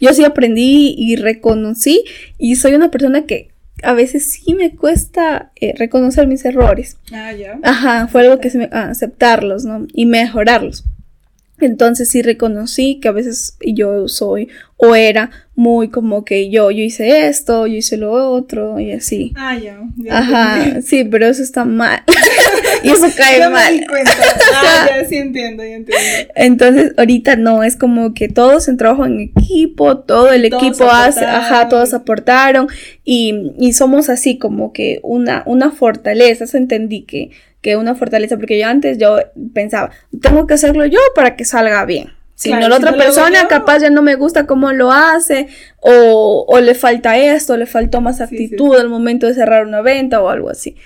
yo 0.00 0.14
sí 0.14 0.24
aprendí 0.24 0.94
y 0.96 1.16
reconocí 1.16 2.04
y 2.38 2.56
soy 2.56 2.74
una 2.74 2.90
persona 2.90 3.26
que 3.26 3.50
a 3.82 3.92
veces 3.92 4.30
sí 4.30 4.54
me 4.54 4.74
cuesta 4.74 5.52
eh, 5.60 5.74
reconocer 5.76 6.26
mis 6.26 6.44
errores. 6.44 6.96
Ah, 7.12 7.32
ya. 7.32 7.58
Ajá, 7.62 8.08
fue 8.08 8.22
algo 8.22 8.40
que 8.40 8.50
se 8.50 8.58
me, 8.58 8.68
ah, 8.72 8.88
aceptarlos, 8.88 9.64
¿no? 9.64 9.86
Y 9.92 10.06
mejorarlos. 10.06 10.84
Entonces 11.60 12.08
sí 12.08 12.22
reconocí 12.22 13.00
que 13.00 13.08
a 13.08 13.12
veces 13.12 13.56
yo 13.60 14.08
soy 14.08 14.48
o 14.78 14.94
era 14.94 15.30
muy 15.56 15.88
como 15.88 16.24
que 16.24 16.50
yo, 16.50 16.70
yo 16.70 16.84
hice 16.84 17.26
esto, 17.26 17.66
yo 17.66 17.74
hice 17.74 17.96
lo 17.96 18.12
otro 18.12 18.78
y 18.78 18.92
así. 18.92 19.32
Ah, 19.36 19.58
ya. 19.58 19.76
Ajá, 20.08 20.80
sí, 20.82 21.04
pero 21.04 21.26
eso 21.26 21.42
está 21.42 21.64
mal. 21.64 22.04
y 22.84 22.90
eso 22.90 23.06
cae 23.16 23.40
mal. 23.50 23.74
Me 23.74 23.80
di 23.80 23.86
cuenta. 23.86 24.12
Ah, 24.54 24.88
ya 24.96 25.04
sí 25.04 25.16
entiendo, 25.16 25.64
ya 25.64 25.74
entiendo. 25.74 26.32
Entonces, 26.36 26.92
ahorita 26.96 27.34
no, 27.34 27.64
es 27.64 27.76
como 27.76 28.14
que 28.14 28.28
todos 28.28 28.68
en 28.68 28.76
trabajo 28.76 29.04
en 29.04 29.18
equipo, 29.20 29.98
todo 29.98 30.32
el 30.32 30.44
equipo 30.44 30.84
hace, 30.88 31.24
ajá, 31.24 31.68
todos 31.68 31.92
aportaron 31.92 32.68
y, 33.04 33.52
y 33.58 33.72
somos 33.72 34.08
así 34.08 34.38
como 34.38 34.72
que 34.72 35.00
una, 35.02 35.42
una 35.46 35.72
fortaleza, 35.72 36.44
eso 36.44 36.56
entendí 36.56 37.02
que 37.02 37.30
que 37.60 37.76
una 37.76 37.96
fortaleza, 37.96 38.36
porque 38.36 38.56
yo 38.56 38.68
antes 38.68 38.98
yo 38.98 39.18
pensaba, 39.52 39.90
tengo 40.22 40.46
que 40.46 40.54
hacerlo 40.54 40.86
yo 40.86 41.00
para 41.16 41.34
que 41.34 41.44
salga 41.44 41.84
bien. 41.86 42.17
Si 42.38 42.52
no 42.52 42.68
la 42.68 42.76
otra 42.76 42.92
persona 42.92 43.48
capaz 43.48 43.80
ya 43.80 43.90
no 43.90 44.00
me 44.00 44.14
gusta 44.14 44.46
cómo 44.46 44.70
lo 44.70 44.92
hace 44.92 45.48
o, 45.80 46.46
o 46.46 46.60
le 46.60 46.76
falta 46.76 47.18
esto, 47.18 47.56
le 47.56 47.66
faltó 47.66 48.00
más 48.00 48.20
actitud 48.20 48.76
al 48.76 48.88
momento 48.88 49.26
de 49.26 49.34
cerrar 49.34 49.66
una 49.66 49.82
venta 49.82 50.22
o 50.22 50.28
algo 50.28 50.48
así. 50.48 50.76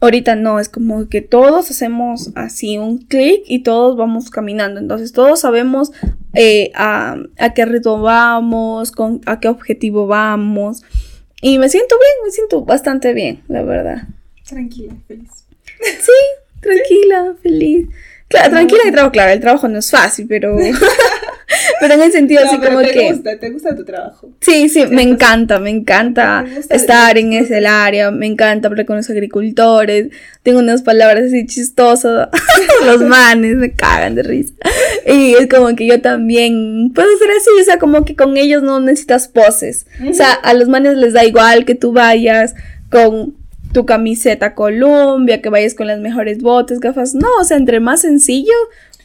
Ahorita 0.00 0.36
no, 0.36 0.60
es 0.60 0.68
como 0.68 1.08
que 1.08 1.22
todos 1.22 1.70
hacemos 1.70 2.32
así 2.34 2.76
un 2.76 2.98
clic 2.98 3.44
y 3.46 3.62
todos 3.62 3.96
vamos 3.96 4.28
caminando. 4.28 4.78
Entonces 4.78 5.12
todos 5.12 5.40
sabemos 5.40 5.90
eh, 6.34 6.70
a, 6.74 7.16
a, 7.38 7.54
qué 7.54 7.64
ritmo 7.64 8.02
vamos, 8.02 8.92
con, 8.92 9.22
a 9.24 9.40
qué 9.40 9.48
objetivo 9.48 10.06
vamos. 10.06 10.82
Y 11.40 11.58
me 11.58 11.70
siento 11.70 11.96
bien, 11.98 12.26
me 12.26 12.30
siento 12.30 12.62
bastante 12.62 13.14
bien, 13.14 13.42
la 13.48 13.62
verdad. 13.62 14.02
Tranquila, 14.46 14.92
feliz. 15.08 15.30
Sí, 15.80 16.60
tranquila, 16.60 17.36
feliz. 17.42 17.88
Claro, 18.30 18.50
tranquila 18.50 18.82
que 18.84 18.92
trabajo, 18.92 19.10
claro, 19.10 19.32
el 19.32 19.40
trabajo 19.40 19.66
no 19.66 19.80
es 19.80 19.90
fácil, 19.90 20.26
pero. 20.28 20.56
pero 21.80 21.94
en 21.94 22.00
el 22.00 22.12
sentido 22.12 22.44
así 22.46 22.58
como 22.58 22.80
te 22.80 22.92
que. 22.92 23.10
Gusta, 23.10 23.36
¿Te 23.40 23.50
gusta 23.50 23.74
tu 23.74 23.84
trabajo? 23.84 24.30
Sí, 24.40 24.68
sí, 24.68 24.86
me 24.86 25.02
encanta, 25.02 25.58
me 25.58 25.70
encanta 25.70 26.44
estar 26.68 27.18
en 27.18 27.32
ese 27.32 27.66
área, 27.66 28.12
me 28.12 28.26
encanta 28.26 28.68
hablar 28.68 28.86
con 28.86 28.96
los 28.96 29.10
agricultores. 29.10 30.10
Tengo 30.44 30.60
unas 30.60 30.82
palabras 30.82 31.24
así 31.24 31.44
chistosas. 31.44 32.28
los 32.86 33.00
manes 33.00 33.56
me 33.56 33.72
cagan 33.72 34.14
de 34.14 34.22
risa. 34.22 34.54
Y 35.04 35.34
es 35.34 35.48
como 35.48 35.74
que 35.74 35.88
yo 35.88 36.00
también 36.00 36.92
puedo 36.94 37.08
ser 37.18 37.30
así, 37.32 37.50
o 37.60 37.64
sea, 37.64 37.80
como 37.80 38.04
que 38.04 38.14
con 38.14 38.36
ellos 38.36 38.62
no 38.62 38.78
necesitas 38.78 39.26
poses. 39.26 39.86
O 40.08 40.14
sea, 40.14 40.34
a 40.34 40.54
los 40.54 40.68
manes 40.68 40.96
les 40.96 41.14
da 41.14 41.24
igual 41.24 41.64
que 41.64 41.74
tú 41.74 41.92
vayas 41.92 42.54
con 42.92 43.39
tu 43.72 43.86
camiseta 43.86 44.54
Columbia, 44.54 45.40
que 45.40 45.48
vayas 45.48 45.74
con 45.74 45.86
las 45.86 46.00
mejores 46.00 46.42
botas, 46.42 46.80
gafas. 46.80 47.14
No, 47.14 47.28
o 47.40 47.44
sea, 47.44 47.56
entre 47.56 47.80
más 47.80 48.00
sencillo, 48.00 48.52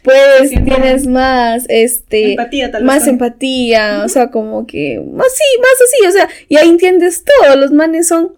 pues 0.06 0.50
tienes 0.50 1.08
más, 1.08 1.66
este, 1.68 2.32
empatía, 2.32 2.72
tal 2.72 2.84
vez 2.84 2.88
más 2.88 3.08
empatía, 3.08 4.04
o 4.06 4.08
sea, 4.08 4.30
como 4.30 4.68
que, 4.68 5.00
más 5.00 5.34
sí, 5.34 5.44
más 5.60 5.72
así, 5.84 6.08
o 6.08 6.12
sea, 6.12 6.30
y 6.48 6.58
ahí 6.58 6.70
entiendes 6.70 7.24
todo, 7.24 7.56
los 7.56 7.72
manes 7.72 8.08
son, 8.08 8.34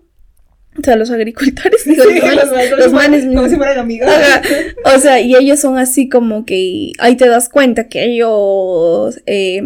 o 0.78 0.84
sea, 0.84 0.96
los 0.96 1.12
agricultores, 1.12 1.84
digo, 1.86 2.06
los, 2.06 2.94
manes, 2.94 3.26
como 3.26 3.50
si 3.50 3.58
fueran 3.58 3.80
amigos. 3.80 4.10
o 4.96 5.00
sea, 5.00 5.20
y 5.20 5.36
ellos 5.36 5.60
son 5.60 5.78
así 5.78 6.08
como 6.08 6.46
que, 6.46 6.94
ahí 7.00 7.18
te 7.18 7.28
das 7.28 7.50
cuenta 7.50 7.90
que 7.90 8.06
ellos, 8.06 9.22
eh, 9.26 9.62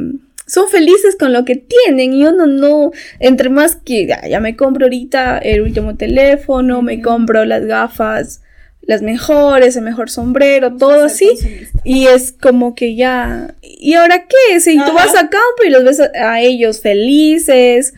son 0.51 0.67
felices 0.67 1.15
con 1.17 1.31
lo 1.31 1.45
que 1.45 1.55
tienen 1.55 2.11
y 2.11 2.25
uno 2.25 2.45
no, 2.45 2.91
entre 3.19 3.47
más 3.47 3.77
que 3.77 4.05
ya, 4.05 4.39
me 4.41 4.57
compro 4.57 4.87
ahorita 4.87 5.37
el 5.37 5.61
último 5.61 5.95
teléfono, 5.95 6.81
me 6.81 7.01
compro 7.01 7.45
las 7.45 7.65
gafas, 7.65 8.41
las 8.81 9.01
mejores, 9.01 9.77
el 9.77 9.83
mejor 9.83 10.09
sombrero, 10.09 10.75
todo 10.75 11.05
así. 11.05 11.29
Y 11.85 12.07
es 12.07 12.33
como 12.33 12.75
que 12.75 12.97
ya, 12.97 13.55
¿y 13.61 13.93
ahora 13.93 14.25
qué? 14.27 14.59
Si 14.59 14.75
tú 14.75 14.91
vas 14.93 15.15
a 15.15 15.29
campo 15.29 15.63
y 15.65 15.69
los 15.69 15.85
ves 15.85 16.01
a 16.01 16.41
ellos 16.41 16.81
felices, 16.81 17.93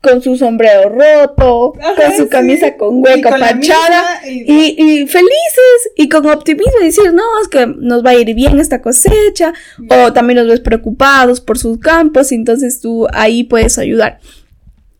con 0.00 0.22
su 0.22 0.36
sombrero 0.36 0.90
roto, 0.90 1.72
con 1.72 2.16
su 2.16 2.28
camisa 2.28 2.76
con 2.76 3.02
hueco, 3.02 3.30
pachada 3.30 4.20
y, 4.24 5.06
felices 5.06 5.90
y 5.96 6.08
con 6.08 6.26
optimismo 6.26 6.80
y 6.80 6.84
decir, 6.84 7.12
no, 7.12 7.24
es 7.42 7.48
que 7.48 7.66
nos 7.66 8.04
va 8.04 8.10
a 8.10 8.14
ir 8.14 8.32
bien 8.34 8.60
esta 8.60 8.80
cosecha 8.80 9.52
o 9.90 10.12
también 10.12 10.38
los 10.38 10.48
ves 10.48 10.60
preocupados 10.60 11.40
por 11.40 11.58
sus 11.58 11.78
campos 11.78 12.30
y 12.30 12.36
entonces 12.36 12.80
tú 12.80 13.08
ahí 13.12 13.42
puedes 13.44 13.78
ayudar. 13.78 14.20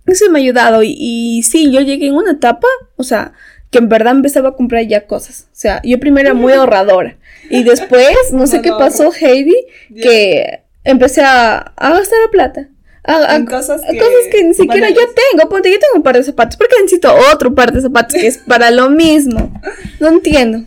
Eso 0.06 0.28
me 0.30 0.40
ha 0.40 0.42
ayudado 0.42 0.82
y, 0.82 0.96
y 0.98 1.42
sí, 1.44 1.70
yo 1.70 1.80
llegué 1.80 2.08
en 2.08 2.14
una 2.14 2.32
etapa, 2.32 2.66
o 2.96 3.04
sea, 3.04 3.34
que 3.70 3.78
en 3.78 3.88
verdad 3.88 4.14
empezaba 4.14 4.48
a 4.48 4.56
comprar 4.56 4.86
ya 4.86 5.06
cosas. 5.06 5.42
O 5.52 5.56
sea, 5.56 5.80
yo 5.84 6.00
primero 6.00 6.28
era 6.28 6.34
muy 6.34 6.52
ahorradora 6.54 7.18
y 7.50 7.62
después, 7.62 8.32
no 8.32 8.48
sé 8.48 8.62
qué 8.62 8.70
pasó, 8.70 9.12
Heidi, 9.12 9.56
que 9.94 10.62
empecé 10.82 11.22
a, 11.22 11.58
a 11.58 11.90
gastar 11.90 12.18
la 12.24 12.30
plata 12.30 12.68
a, 13.04 13.44
cosas, 13.44 13.80
que, 14.30 14.44
ni 14.44 14.54
siquiera 14.54 14.90
yo 14.90 15.00
tengo. 15.00 15.48
Ponte, 15.48 15.70
yo 15.70 15.78
tengo 15.78 15.96
un 15.96 16.02
par 16.02 16.16
de 16.16 16.24
zapatos. 16.24 16.56
¿Por 16.56 16.68
qué 16.68 16.76
necesito 16.82 17.14
otro 17.32 17.54
par 17.54 17.72
de 17.72 17.80
zapatos 17.80 18.14
que 18.14 18.26
es 18.26 18.38
para 18.46 18.70
lo 18.70 18.90
mismo? 18.90 19.52
No 20.00 20.08
entiendo. 20.08 20.64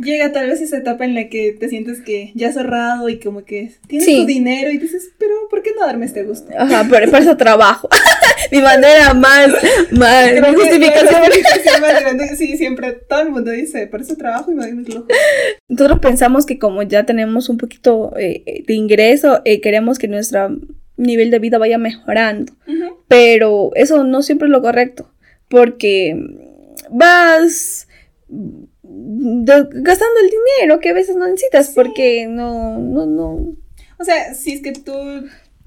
Llega 0.00 0.30
tal 0.30 0.48
vez 0.48 0.60
esa 0.60 0.76
etapa 0.76 1.04
en 1.04 1.14
la 1.14 1.28
que 1.28 1.56
te 1.58 1.68
sientes 1.68 2.00
que 2.00 2.30
ya 2.36 2.48
has 2.48 2.56
ahorrado 2.56 3.08
y 3.08 3.18
como 3.18 3.44
que 3.44 3.72
tienes 3.88 4.06
tu 4.06 4.26
dinero 4.26 4.70
y 4.70 4.78
dices, 4.78 5.10
pero 5.18 5.34
¿por 5.50 5.62
qué 5.62 5.72
no 5.74 5.84
darme 5.84 6.06
este 6.06 6.22
gusto? 6.22 6.52
Ajá, 6.56 6.86
pero 6.88 7.10
para 7.10 7.24
eso 7.24 7.36
trabajo. 7.36 7.88
Mi 8.52 8.60
manera 8.60 9.12
más, 9.12 9.48
más, 9.90 10.32
mi 10.32 10.54
justificación. 10.54 11.22
grande. 12.00 12.36
Sí, 12.36 12.56
siempre 12.56 12.92
todo 12.92 13.22
el 13.22 13.30
mundo 13.30 13.50
dice, 13.50 13.88
por 13.88 14.00
eso 14.00 14.16
trabajo 14.16 14.52
y 14.52 14.54
me 14.54 14.62
doy 14.62 14.74
mis 14.74 14.88
lujos. 14.88 15.08
Nosotros 15.68 15.98
pensamos 15.98 16.46
que 16.46 16.58
como 16.58 16.82
ya 16.84 17.04
tenemos 17.04 17.48
un 17.48 17.58
poquito 17.58 18.14
eh, 18.16 18.62
de 18.66 18.74
ingreso, 18.74 19.42
eh, 19.44 19.60
queremos 19.60 19.98
que 19.98 20.06
nuestra 20.06 20.50
nivel 20.98 21.30
de 21.30 21.38
vida 21.38 21.56
vaya 21.56 21.78
mejorando. 21.78 22.52
Pero 23.08 23.70
eso 23.74 24.04
no 24.04 24.22
siempre 24.22 24.48
es 24.48 24.52
lo 24.52 24.60
correcto, 24.60 25.10
porque 25.48 26.14
vas 26.90 27.88
gastando 28.28 30.20
el 30.22 30.30
dinero 30.30 30.80
que 30.80 30.90
a 30.90 30.94
veces 30.94 31.16
no 31.16 31.26
necesitas, 31.26 31.70
porque 31.70 32.26
no, 32.26 32.78
no, 32.78 33.06
no. 33.06 33.56
O 33.98 34.04
sea, 34.04 34.34
si 34.34 34.52
es 34.52 34.62
que 34.62 34.72
tú 34.72 34.92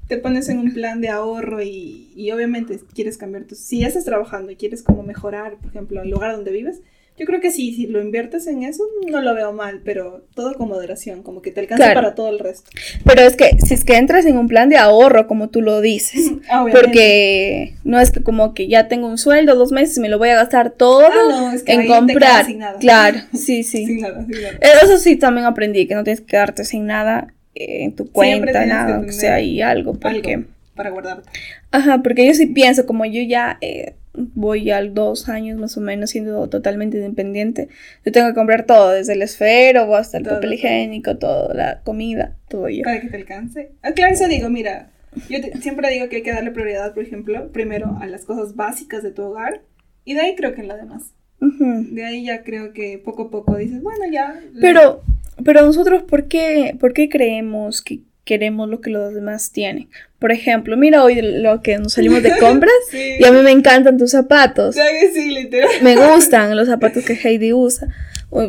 te 0.07 0.17
pones 0.17 0.49
en 0.49 0.59
un 0.59 0.73
plan 0.73 1.01
de 1.01 1.09
ahorro 1.09 1.61
y, 1.61 2.11
y 2.15 2.31
obviamente 2.31 2.79
quieres 2.93 3.17
cambiar 3.17 3.45
tu... 3.45 3.55
Si 3.55 3.79
ya 3.79 3.87
estás 3.87 4.05
trabajando 4.05 4.51
y 4.51 4.57
quieres 4.57 4.83
como 4.83 5.03
mejorar, 5.03 5.57
por 5.57 5.69
ejemplo, 5.69 6.01
el 6.01 6.09
lugar 6.09 6.33
donde 6.33 6.51
vives, 6.51 6.81
yo 7.21 7.27
creo 7.27 7.39
que 7.39 7.51
sí, 7.51 7.71
si 7.75 7.85
lo 7.85 8.01
inviertes 8.01 8.47
en 8.47 8.63
eso, 8.63 8.83
no 9.07 9.21
lo 9.21 9.35
veo 9.35 9.53
mal, 9.53 9.81
pero 9.85 10.25
todo 10.33 10.55
con 10.55 10.69
moderación, 10.69 11.21
como 11.21 11.43
que 11.43 11.51
te 11.51 11.59
alcanza 11.59 11.93
para 11.93 12.15
todo 12.15 12.29
el 12.29 12.39
resto. 12.39 12.71
Pero 13.05 13.21
es 13.21 13.35
que 13.35 13.51
si 13.63 13.75
es 13.75 13.85
que 13.85 13.97
entras 13.97 14.25
en 14.25 14.39
un 14.39 14.47
plan 14.47 14.69
de 14.69 14.77
ahorro, 14.77 15.27
como 15.27 15.49
tú 15.49 15.61
lo 15.61 15.81
dices, 15.81 16.31
porque 16.71 17.75
no 17.83 17.99
es 17.99 18.11
que 18.11 18.23
como 18.23 18.55
que 18.55 18.67
ya 18.67 18.87
tengo 18.87 19.07
un 19.07 19.19
sueldo, 19.19 19.53
dos 19.53 19.71
meses, 19.71 19.99
me 19.99 20.09
lo 20.09 20.17
voy 20.17 20.29
a 20.29 20.35
gastar 20.35 20.71
todo 20.71 21.05
ah, 21.11 21.53
en 21.67 21.85
comprar. 21.85 22.47
Claro, 22.79 23.19
sí, 23.33 23.61
sí. 23.61 23.85
sin 23.85 24.01
nada, 24.01 24.25
sin 24.25 24.41
nada. 24.41 24.57
Eso 24.81 24.97
sí 24.97 25.15
también 25.15 25.45
aprendí, 25.45 25.85
que 25.85 25.93
no 25.93 26.03
tienes 26.03 26.21
que 26.21 26.27
quedarte 26.27 26.65
sin 26.65 26.87
nada 26.87 27.35
en 27.53 27.95
tu 27.95 28.11
cuenta, 28.11 28.65
nada, 28.65 28.99
o 29.07 29.11
sea, 29.11 29.35
hay 29.35 29.61
algo, 29.61 29.93
porque... 29.93 30.45
para 30.73 30.89
guardarte. 30.89 31.29
Ajá, 31.69 32.01
porque 32.01 32.25
yo 32.25 32.33
sí 32.33 32.47
pienso, 32.47 32.87
como 32.87 33.05
yo 33.05 33.21
ya 33.21 33.59
eh, 33.61 33.93
voy 34.13 34.71
al 34.71 34.93
dos 34.93 35.29
años 35.29 35.59
más 35.59 35.77
o 35.77 35.81
menos 35.81 36.09
siendo 36.09 36.47
totalmente 36.49 36.97
independiente, 36.97 37.69
yo 38.05 38.11
tengo 38.11 38.27
que 38.27 38.33
comprar 38.33 38.65
todo, 38.65 38.89
desde 38.91 39.13
el 39.13 39.21
esfero 39.21 39.95
hasta 39.95 40.17
el 40.17 40.23
Todo, 40.23 40.35
papel 40.35 40.53
higiénico, 40.53 41.17
todo, 41.17 41.53
la 41.53 41.81
comida, 41.83 42.37
todo 42.49 42.67
yo. 42.69 42.83
Para 42.83 42.99
que 43.01 43.07
te 43.07 43.17
alcance. 43.17 43.71
Ah, 43.81 43.93
claro, 43.93 44.13
eso 44.13 44.27
digo, 44.27 44.49
mira, 44.49 44.91
yo 45.29 45.41
te- 45.41 45.57
siempre 45.61 45.89
digo 45.91 46.09
que 46.09 46.17
hay 46.17 46.23
que 46.23 46.33
darle 46.33 46.51
prioridad, 46.51 46.93
por 46.93 47.03
ejemplo, 47.03 47.51
primero 47.51 47.97
a 47.99 48.07
las 48.07 48.25
cosas 48.25 48.55
básicas 48.55 49.03
de 49.03 49.11
tu 49.11 49.23
hogar 49.23 49.61
y 50.05 50.13
de 50.13 50.21
ahí 50.21 50.35
creo 50.35 50.53
que 50.53 50.61
en 50.61 50.67
lo 50.67 50.75
demás. 50.75 51.13
De 51.39 52.05
ahí 52.05 52.25
ya 52.25 52.43
creo 52.43 52.71
que 52.71 52.99
poco 53.03 53.23
a 53.23 53.31
poco 53.31 53.57
dices, 53.57 53.81
bueno, 53.81 54.05
ya. 54.11 54.39
Pero, 54.59 55.01
pero 55.43 55.63
nosotros, 55.63 56.03
¿por 56.03 56.27
qué, 56.27 56.75
¿por 56.79 56.93
qué 56.93 57.09
creemos 57.09 57.81
que 57.81 58.01
queremos 58.25 58.69
lo 58.69 58.81
que 58.81 58.89
los 58.89 59.13
demás 59.13 59.51
tienen? 59.51 59.89
Por 60.19 60.31
ejemplo, 60.31 60.77
mira 60.77 61.03
hoy 61.03 61.19
lo 61.21 61.61
que 61.61 61.77
nos 61.77 61.93
salimos 61.93 62.21
de 62.23 62.37
compras 62.39 62.73
Sí. 62.89 63.15
y 63.19 63.23
a 63.25 63.31
mí 63.31 63.41
me 63.41 63.51
encantan 63.51 63.97
tus 63.97 64.11
zapatos. 64.11 64.75
Sí, 65.13 65.29
literal. 65.31 65.69
Me 65.81 65.95
gustan 65.95 66.55
los 66.55 66.67
zapatos 66.67 67.03
que 67.03 67.13
Heidi 67.13 67.53
usa. 67.53 67.87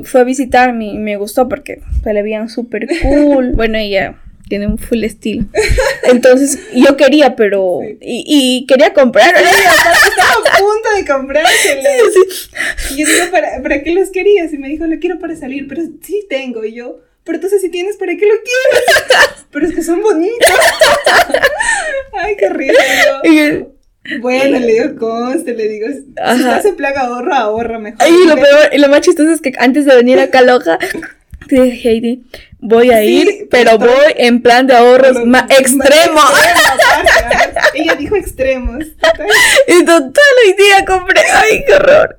Fue 0.05 0.21
a 0.21 0.25
visitarme 0.25 0.87
y 0.93 0.99
me 0.99 1.17
gustó 1.17 1.49
porque 1.49 1.81
se 2.05 2.13
le 2.15 2.23
veían 2.23 2.49
súper 2.49 2.87
cool. 3.03 3.53
Bueno, 3.57 3.79
ella 3.79 4.17
tiene 4.49 4.67
un 4.67 4.77
full 4.77 5.03
estilo. 5.03 5.47
Entonces, 6.05 6.59
yo 6.75 6.97
quería, 6.97 7.37
pero... 7.37 7.79
Sí. 7.81 7.99
Y, 8.03 8.25
y 8.27 8.67
quería 8.67 8.93
comprar. 8.93 9.35
Estaba 9.35 10.37
a 10.53 10.59
punto 10.59 10.89
de 10.97 11.05
comprárselo. 11.07 11.83
Y 12.91 12.97
yo 12.99 13.07
digo, 13.07 13.31
¿para, 13.31 13.63
¿para 13.63 13.83
qué 13.83 13.95
los 13.95 14.11
querías? 14.11 14.53
Y 14.53 14.59
me 14.59 14.69
dijo, 14.69 14.87
lo 14.87 14.99
quiero 14.99 15.19
para 15.19 15.35
salir, 15.37 15.67
pero 15.69 15.83
sí 16.03 16.27
tengo. 16.29 16.65
Y 16.65 16.75
yo, 16.75 17.01
pero 17.25 17.37
entonces 17.37 17.61
si 17.61 17.69
tienes, 17.71 17.97
¿para 17.97 18.17
qué 18.17 18.27
lo 18.27 18.35
quieres? 18.35 18.85
Pero 19.51 19.67
es 19.67 19.75
que 19.75 19.83
son 19.83 20.01
bonitos. 20.03 20.39
Ay, 22.15 22.37
qué 22.37 22.49
yo- 23.25 23.69
Bueno, 24.21 24.59
le 24.59 24.67
digo, 24.67 24.97
conste, 24.99 25.55
le 25.55 25.69
digo, 25.69 25.87
si 25.89 26.07
Ajá. 26.21 26.35
estás 26.37 26.65
en 26.65 26.77
plaga 26.77 27.03
ahorra, 27.03 27.39
ahorra 27.39 27.79
mejor. 27.79 27.99
Ay, 28.01 28.13
lo 28.27 28.35
peor, 28.35 28.71
y 28.73 28.79
lo 28.79 28.89
más 28.89 29.01
chistoso 29.03 29.31
es 29.31 29.41
que 29.41 29.53
antes 29.59 29.85
de 29.85 29.95
venir 29.95 30.19
acá 30.19 30.43
loca, 30.43 30.79
te 31.49 31.61
dije, 31.63 31.89
Heidi, 31.91 32.25
voy 32.59 32.91
a 32.91 33.05
ir, 33.05 33.47
pero 33.51 33.79
pero- 33.79 33.93
voy 33.93 34.13
en 34.17 34.43
plan 34.43 34.67
de 34.67 34.75
ahorros 34.75 35.15
Lo- 35.15 35.27
ma- 35.27 35.43
más 35.47 35.51
extremo. 35.61 36.19
aparte. 36.21 37.61
Ella 37.75 37.95
dijo 37.95 38.17
extremos. 38.17 38.85
Y 39.69 39.85
total, 39.85 40.35
hoy 40.47 40.53
día 40.59 40.85
compré. 40.85 41.21
Ay, 41.33 41.63
qué 41.67 41.75
horror. 41.75 42.17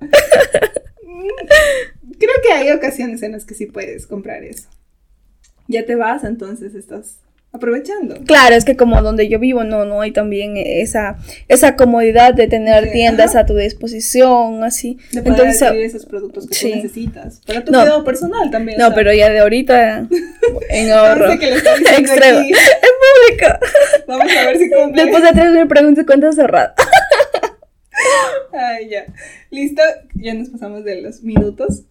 Creo 2.19 2.35
que 2.43 2.53
hay 2.53 2.71
ocasiones 2.71 3.21
en 3.23 3.33
las 3.33 3.43
que 3.45 3.53
sí 3.55 3.65
puedes 3.65 4.07
comprar 4.07 4.43
eso. 4.43 4.69
Ya 5.73 5.85
te 5.85 5.95
vas, 5.95 6.23
entonces 6.23 6.75
estás 6.75 7.17
aprovechando. 7.51 8.15
Claro, 8.25 8.55
es 8.55 8.65
que 8.65 8.75
como 8.75 8.99
donde 9.03 9.27
yo 9.29 9.37
vivo 9.39 9.63
no, 9.63 9.85
no 9.85 10.01
hay 10.01 10.11
también 10.11 10.53
esa, 10.57 11.17
esa 11.47 11.75
comodidad 11.75 12.33
de 12.33 12.47
tener 12.47 12.85
Sí, 12.85 12.91
tiendas 12.93 13.31
ajá. 13.31 13.41
a 13.41 13.45
tu 13.45 13.55
disposición, 13.55 14.63
así. 14.63 14.97
De 15.11 15.21
poder 15.21 15.39
Entonces, 15.39 15.71
esos 15.93 16.05
productos 16.07 16.47
que 16.47 16.55
sí. 16.55 16.69
tú 16.71 16.75
necesitas. 16.77 17.41
Para 17.45 17.63
tu 17.63 17.71
No. 17.71 17.81
cuidado 17.81 18.03
personal 18.03 18.49
también. 18.49 18.79
o 18.79 18.83
no, 18.83 18.87
sea, 18.87 18.95
pero 18.95 19.13
ya 19.13 19.29
de 19.29 19.39
ahorita 19.39 20.07
en 20.69 20.91
ahorro. 20.91 21.31
sé 21.31 21.37
que 21.39 21.49
lo 21.51 21.55
diciendo 21.57 21.89
Extremo. 21.99 22.39
aquí. 22.39 22.51
En 22.83 23.37
público. 23.37 23.59
Vamos 24.07 24.31
a 24.35 24.45
ver 24.45 24.57
si 24.57 24.69
cumple. 24.71 25.03
Después 25.03 25.23
de 25.23 25.31
tres 25.31 25.51
me 25.51 25.65
pregunto 25.67 26.01
cuánto 26.07 26.27
ahorrado. 26.27 26.73
Ay, 28.51 28.89
ya. 28.89 29.05
Listo, 29.51 29.81
ya 30.15 30.33
nos 30.33 30.49
pasamos 30.49 30.83
de 30.83 31.01
los 31.01 31.21
minutos. 31.21 31.83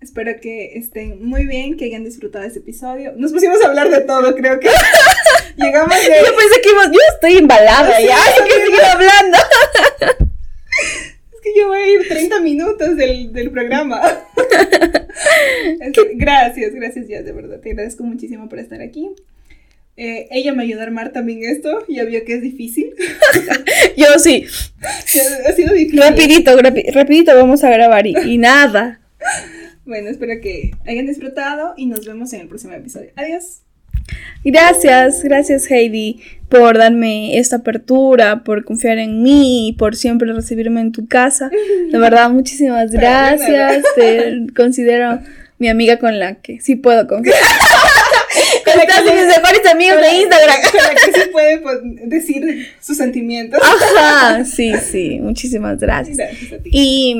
Espero 0.00 0.32
que 0.40 0.78
estén 0.78 1.22
muy 1.24 1.44
bien, 1.44 1.76
que 1.76 1.84
hayan 1.84 2.04
disfrutado 2.04 2.44
este 2.46 2.60
episodio. 2.60 3.12
Nos 3.16 3.32
pusimos 3.32 3.62
a 3.62 3.68
hablar 3.68 3.90
de 3.90 4.00
todo, 4.00 4.34
creo 4.34 4.58
que 4.58 4.68
llegamos 5.56 5.94
de... 5.94 6.06
Yo 6.24 6.36
pensé 6.36 6.60
que 6.62 6.70
yo 6.70 6.98
estoy 7.14 7.36
embalada 7.36 7.96
Sí, 7.98 8.06
ya, 8.06 8.16
yo 8.38 8.44
quiero 8.46 8.64
seguir 8.64 8.80
hablando. 8.82 9.38
Es 11.34 11.40
que 11.42 11.50
yo 11.58 11.68
voy 11.68 11.80
a 11.80 11.86
ir 11.92 12.08
30 12.08 12.40
minutos 12.40 12.96
del, 12.96 13.32
del 13.32 13.50
programa. 13.50 14.00
Gracias, 16.14 16.74
gracias 16.74 17.08
ya, 17.08 17.22
de 17.22 17.32
verdad. 17.32 17.60
Te 17.60 17.70
agradezco 17.70 18.02
muchísimo 18.04 18.48
por 18.48 18.58
estar 18.58 18.80
aquí. 18.80 19.10
Eh, 19.96 20.28
ella 20.30 20.52
me 20.54 20.62
ayudó 20.62 20.80
a 20.80 20.84
armar 20.84 21.12
también 21.12 21.44
esto. 21.44 21.84
Ya 21.88 22.04
vio 22.04 22.24
que 22.24 22.34
es 22.34 22.42
difícil. 22.42 22.94
Yo 23.96 24.18
sí, 24.18 24.46
ha 25.46 25.52
sido 25.52 25.74
difícil. 25.74 26.00
rapidito, 26.00 26.56
rapi- 26.58 26.90
rapidito 26.92 27.34
vamos 27.36 27.62
a 27.64 27.70
grabar 27.70 28.06
y, 28.06 28.14
y 28.24 28.38
nada. 28.38 29.00
Bueno, 29.90 30.08
espero 30.08 30.40
que 30.40 30.70
hayan 30.86 31.06
disfrutado 31.06 31.74
y 31.76 31.86
nos 31.86 32.06
vemos 32.06 32.32
en 32.32 32.42
el 32.42 32.46
próximo 32.46 32.74
episodio. 32.74 33.10
Adiós. 33.16 33.62
Gracias, 34.44 35.24
gracias 35.24 35.68
Heidi 35.68 36.20
por 36.48 36.78
darme 36.78 37.36
esta 37.38 37.56
apertura, 37.56 38.44
por 38.44 38.64
confiar 38.64 38.98
en 38.98 39.24
mí, 39.24 39.74
por 39.76 39.96
siempre 39.96 40.32
recibirme 40.32 40.80
en 40.80 40.92
tu 40.92 41.08
casa. 41.08 41.50
De 41.90 41.98
verdad, 41.98 42.30
muchísimas 42.30 42.92
gracias. 42.92 43.82
Te 43.96 44.46
considero 44.54 45.18
mi 45.58 45.68
amiga 45.68 45.98
con 45.98 46.20
la 46.20 46.36
que 46.36 46.60
sí 46.60 46.76
puedo 46.76 47.08
confiar. 47.08 47.34
Con 48.64 48.80
Estás 48.80 49.00
en 49.00 49.16
mis 49.16 49.26
mejores 49.26 49.66
amigos 49.72 50.00
de 50.00 50.12
Instagram. 50.18 50.56
Con 50.70 50.80
la 50.82 50.94
que 50.94 51.20
sí 51.20 51.28
puede 51.32 51.60
decir 52.06 52.68
sus 52.80 52.96
sentimientos. 52.96 53.60
Ajá, 53.60 54.44
sí, 54.44 54.72
sí, 54.76 55.18
muchísimas 55.20 55.80
gracias. 55.80 56.16
Gracias 56.16 56.52
a 56.52 56.58
ti. 56.62 56.70
Y, 56.72 57.16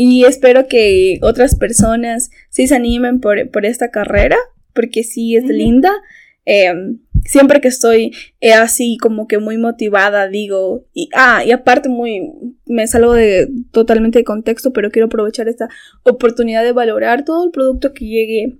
y 0.00 0.24
espero 0.26 0.68
que 0.68 1.18
otras 1.22 1.56
personas 1.56 2.30
sí 2.50 2.68
se 2.68 2.76
animen 2.76 3.18
por, 3.18 3.50
por 3.50 3.66
esta 3.66 3.90
carrera, 3.90 4.36
porque 4.72 5.02
sí 5.02 5.34
es 5.34 5.42
linda. 5.42 5.90
Eh, 6.46 6.72
siempre 7.24 7.60
que 7.60 7.66
estoy 7.66 8.12
eh, 8.38 8.52
así 8.52 8.96
como 9.00 9.26
que 9.26 9.38
muy 9.38 9.58
motivada, 9.58 10.28
digo, 10.28 10.86
y, 10.94 11.08
ah, 11.16 11.42
y 11.44 11.50
aparte 11.50 11.88
muy, 11.88 12.30
me 12.64 12.86
salgo 12.86 13.12
de 13.12 13.48
totalmente 13.72 14.20
de 14.20 14.24
contexto, 14.24 14.72
pero 14.72 14.92
quiero 14.92 15.06
aprovechar 15.06 15.48
esta 15.48 15.68
oportunidad 16.04 16.62
de 16.62 16.70
valorar 16.70 17.24
todo 17.24 17.44
el 17.44 17.50
producto 17.50 17.92
que 17.92 18.06
llegue 18.06 18.56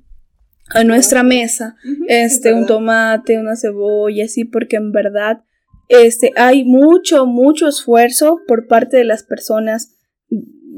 a 0.71 0.83
nuestra 0.83 1.23
mesa. 1.23 1.77
Este, 2.09 2.49
es 2.49 2.55
un 2.57 2.67
tomate, 2.67 3.39
una 3.39 3.55
cebolla, 3.55 4.25
así, 4.25 4.45
porque 4.45 4.75
en 4.75 4.91
verdad, 4.91 5.45
este, 5.89 6.33
hay 6.35 6.65
mucho, 6.65 7.27
mucho 7.27 7.69
esfuerzo 7.69 8.41
por 8.49 8.67
parte 8.67 8.97
de 8.97 9.05
las 9.05 9.23
personas 9.23 9.98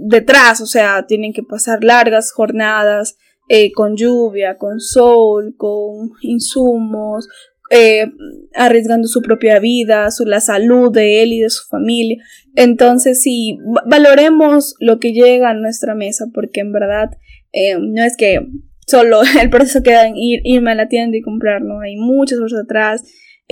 detrás, 0.09 0.61
o 0.61 0.67
sea, 0.67 1.07
tienen 1.07 1.33
que 1.33 1.43
pasar 1.43 1.85
largas 1.85 2.33
jornadas 2.33 3.17
eh, 3.49 3.73
con 3.73 3.97
lluvia, 3.97 4.57
con 4.59 4.81
sol, 4.81 5.55
con 5.57 6.13
insumos, 6.23 7.29
eh, 7.71 8.07
arriesgando 8.55 9.07
su 9.09 9.23
propia 9.23 9.59
vida, 9.61 10.11
su, 10.11 10.25
la 10.25 10.41
salud 10.41 10.91
de 10.93 11.23
él 11.23 11.33
y 11.33 11.41
de 11.41 11.51
su 11.51 11.65
familia. 11.69 12.23
Entonces, 12.57 13.21
sí, 13.23 13.59
va- 13.77 13.83
valoremos 13.87 14.75
lo 14.81 14.99
que 14.99 15.13
llega 15.13 15.51
a 15.51 15.55
nuestra 15.55 15.95
mesa, 15.95 16.27
porque 16.35 16.61
en 16.61 16.73
verdad 16.73 17.11
eh, 17.53 17.77
no 17.81 18.03
es 18.03 18.17
que 18.17 18.41
solo 18.87 19.21
el 19.41 19.51
proceso 19.51 19.83
queda 19.83 20.07
en 20.07 20.17
ir, 20.17 20.41
irme 20.45 20.73
a 20.73 20.75
la 20.77 20.89
tienda 20.89 21.17
y 21.17 21.23
comprar, 21.23 21.63
¿no? 21.63 21.81
Hay 21.81 21.97
muchas 21.97 22.39
cosas 22.41 22.65
atrás. 22.65 23.03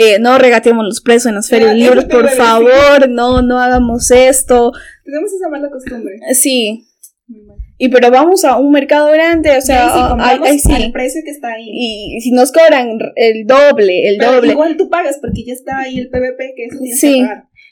Eh, 0.01 0.21
no 0.21 0.39
regateemos 0.39 0.85
los 0.85 1.01
precios 1.01 1.27
en 1.27 1.35
las 1.35 1.49
ferias 1.49 1.75
iba 1.77 1.95
por 2.09 2.29
favor, 2.31 3.09
no, 3.09 3.43
no 3.43 3.59
hagamos 3.59 4.13
esto. 4.13 4.71
Tenemos 5.09 5.33
esa 5.33 5.49
mala 5.49 5.71
costumbre. 5.71 6.17
Sí, 6.35 6.87
Muy 7.29 7.41
mal. 7.43 7.57
y 7.79 7.89
pero 7.89 8.11
vamos 8.11 8.45
a 8.45 8.59
un 8.59 8.71
mercado 8.73 9.11
grande, 9.11 9.57
o 9.57 9.61
sea, 9.63 9.87
ahí 9.87 9.91
sí 9.93 9.99
ay, 10.03 10.09
compramos 10.11 10.49
ay, 10.51 10.59
sí. 10.59 10.73
al 10.85 10.93
precio 10.93 11.23
que 11.25 11.31
está 11.31 11.49
ahí. 11.53 11.67
Y 11.71 12.21
si 12.21 12.31
nos 12.33 12.53
cobran 12.53 12.99
el 13.17 13.47
doble, 13.47 14.09
el 14.11 14.19
Pero 14.19 14.33
doble. 14.35 14.53
igual 14.53 14.77
tú 14.77 14.91
pagas 14.91 15.19
porque 15.21 15.45
ya 15.45 15.55
está 15.55 15.79
ahí 15.79 15.99
el 15.99 16.11
PVP 16.11 16.53
que 16.57 16.65
eso 16.67 16.79
tienes 16.81 17.01
Sí. 17.01 17.25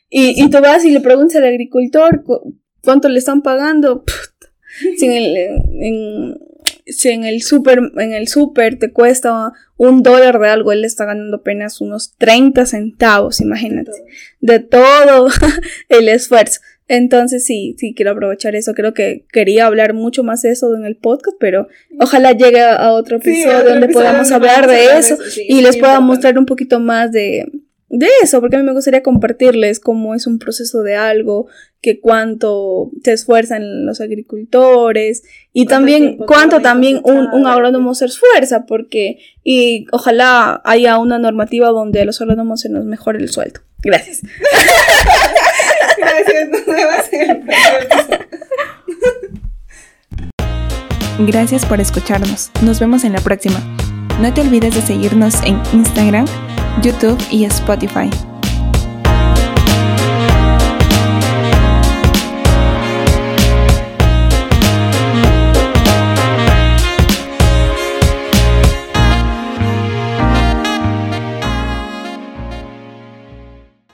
Y, 0.08 0.42
y 0.42 0.48
tú 0.50 0.60
vas 0.60 0.84
y 0.84 0.90
le 0.90 1.00
preguntas 1.00 1.36
al 1.36 1.44
agricultor 1.44 2.22
cu- 2.24 2.54
cuánto 2.82 3.08
le 3.10 3.18
están 3.18 3.42
pagando. 3.42 4.04
Si 4.98 5.04
en 5.06 5.12
el, 5.12 5.36
en, 5.36 6.38
si 6.86 7.08
en 7.10 7.24
el 7.24 7.42
super, 7.42 7.80
en 7.98 8.12
el 8.12 8.28
super 8.28 8.78
te 8.78 8.92
cuesta 8.92 9.52
un 9.76 10.02
dólar 10.02 10.38
de 10.38 10.48
algo, 10.48 10.70
él 10.72 10.84
está 10.84 11.04
ganando 11.06 11.38
apenas 11.38 11.80
unos 11.80 12.14
30 12.18 12.66
centavos, 12.66 13.40
imagínate. 13.40 13.90
De 14.40 14.60
todo 14.60 15.28
el 15.88 16.08
esfuerzo. 16.08 16.60
Entonces 16.88 17.44
sí, 17.44 17.74
sí 17.78 17.94
quiero 17.94 18.12
aprovechar 18.12 18.54
eso. 18.54 18.74
Creo 18.74 18.94
que 18.94 19.24
quería 19.32 19.66
hablar 19.66 19.92
mucho 19.94 20.22
más 20.22 20.42
de 20.42 20.50
eso 20.50 20.74
en 20.74 20.84
el 20.84 20.96
podcast, 20.96 21.36
pero 21.40 21.68
ojalá 21.98 22.32
llegue 22.32 22.60
a 22.62 22.92
otro 22.92 23.18
Sí, 23.20 23.30
episodio 23.30 23.58
otro 23.58 23.70
donde 23.70 23.86
episodio 23.86 24.06
podamos 24.06 24.32
hablar 24.32 24.68
de 24.68 24.98
eso 24.98 25.16
sí, 25.16 25.46
y 25.48 25.58
es 25.58 25.64
les 25.64 25.76
pueda 25.78 25.98
mostrar 26.00 26.38
un 26.38 26.46
poquito 26.46 26.78
más 26.78 27.10
de, 27.10 27.50
de 27.88 28.08
eso, 28.22 28.40
porque 28.40 28.56
a 28.56 28.58
mí 28.60 28.64
me 28.64 28.72
gustaría 28.72 29.02
compartirles 29.02 29.80
cómo 29.80 30.14
es 30.14 30.28
un 30.28 30.38
proceso 30.38 30.82
de 30.82 30.94
algo, 30.94 31.46
que 31.80 32.00
cuánto 32.00 32.90
se 33.02 33.12
esfuerzan 33.12 33.84
los 33.84 34.00
agricultores 34.00 35.24
y 35.52 35.66
también 35.66 36.16
cuánto 36.18 36.60
también 36.60 37.00
un, 37.02 37.28
un 37.32 37.46
agrónomo 37.46 37.94
se 37.94 38.06
esfuerza, 38.06 38.64
porque 38.66 39.18
y 39.42 39.86
ojalá 39.90 40.60
haya 40.64 40.98
una 40.98 41.18
normativa 41.18 41.68
donde 41.68 42.02
a 42.02 42.04
los 42.04 42.20
agrónomos 42.20 42.60
se 42.60 42.68
nos 42.68 42.84
mejore 42.84 43.18
el 43.18 43.28
sueldo. 43.30 43.60
Gracias. 43.82 44.22
Gracias, 45.96 46.48
nos 46.48 46.66
vemos. 46.66 46.96
Gracias 51.18 51.64
por 51.64 51.80
escucharnos. 51.80 52.50
Nos 52.62 52.78
vemos 52.78 53.04
en 53.04 53.12
la 53.12 53.20
próxima. 53.20 53.58
No 54.20 54.32
te 54.32 54.42
olvides 54.42 54.74
de 54.74 54.82
seguirnos 54.82 55.42
en 55.42 55.60
Instagram, 55.72 56.26
YouTube 56.82 57.18
y 57.30 57.44
Spotify. 57.44 58.10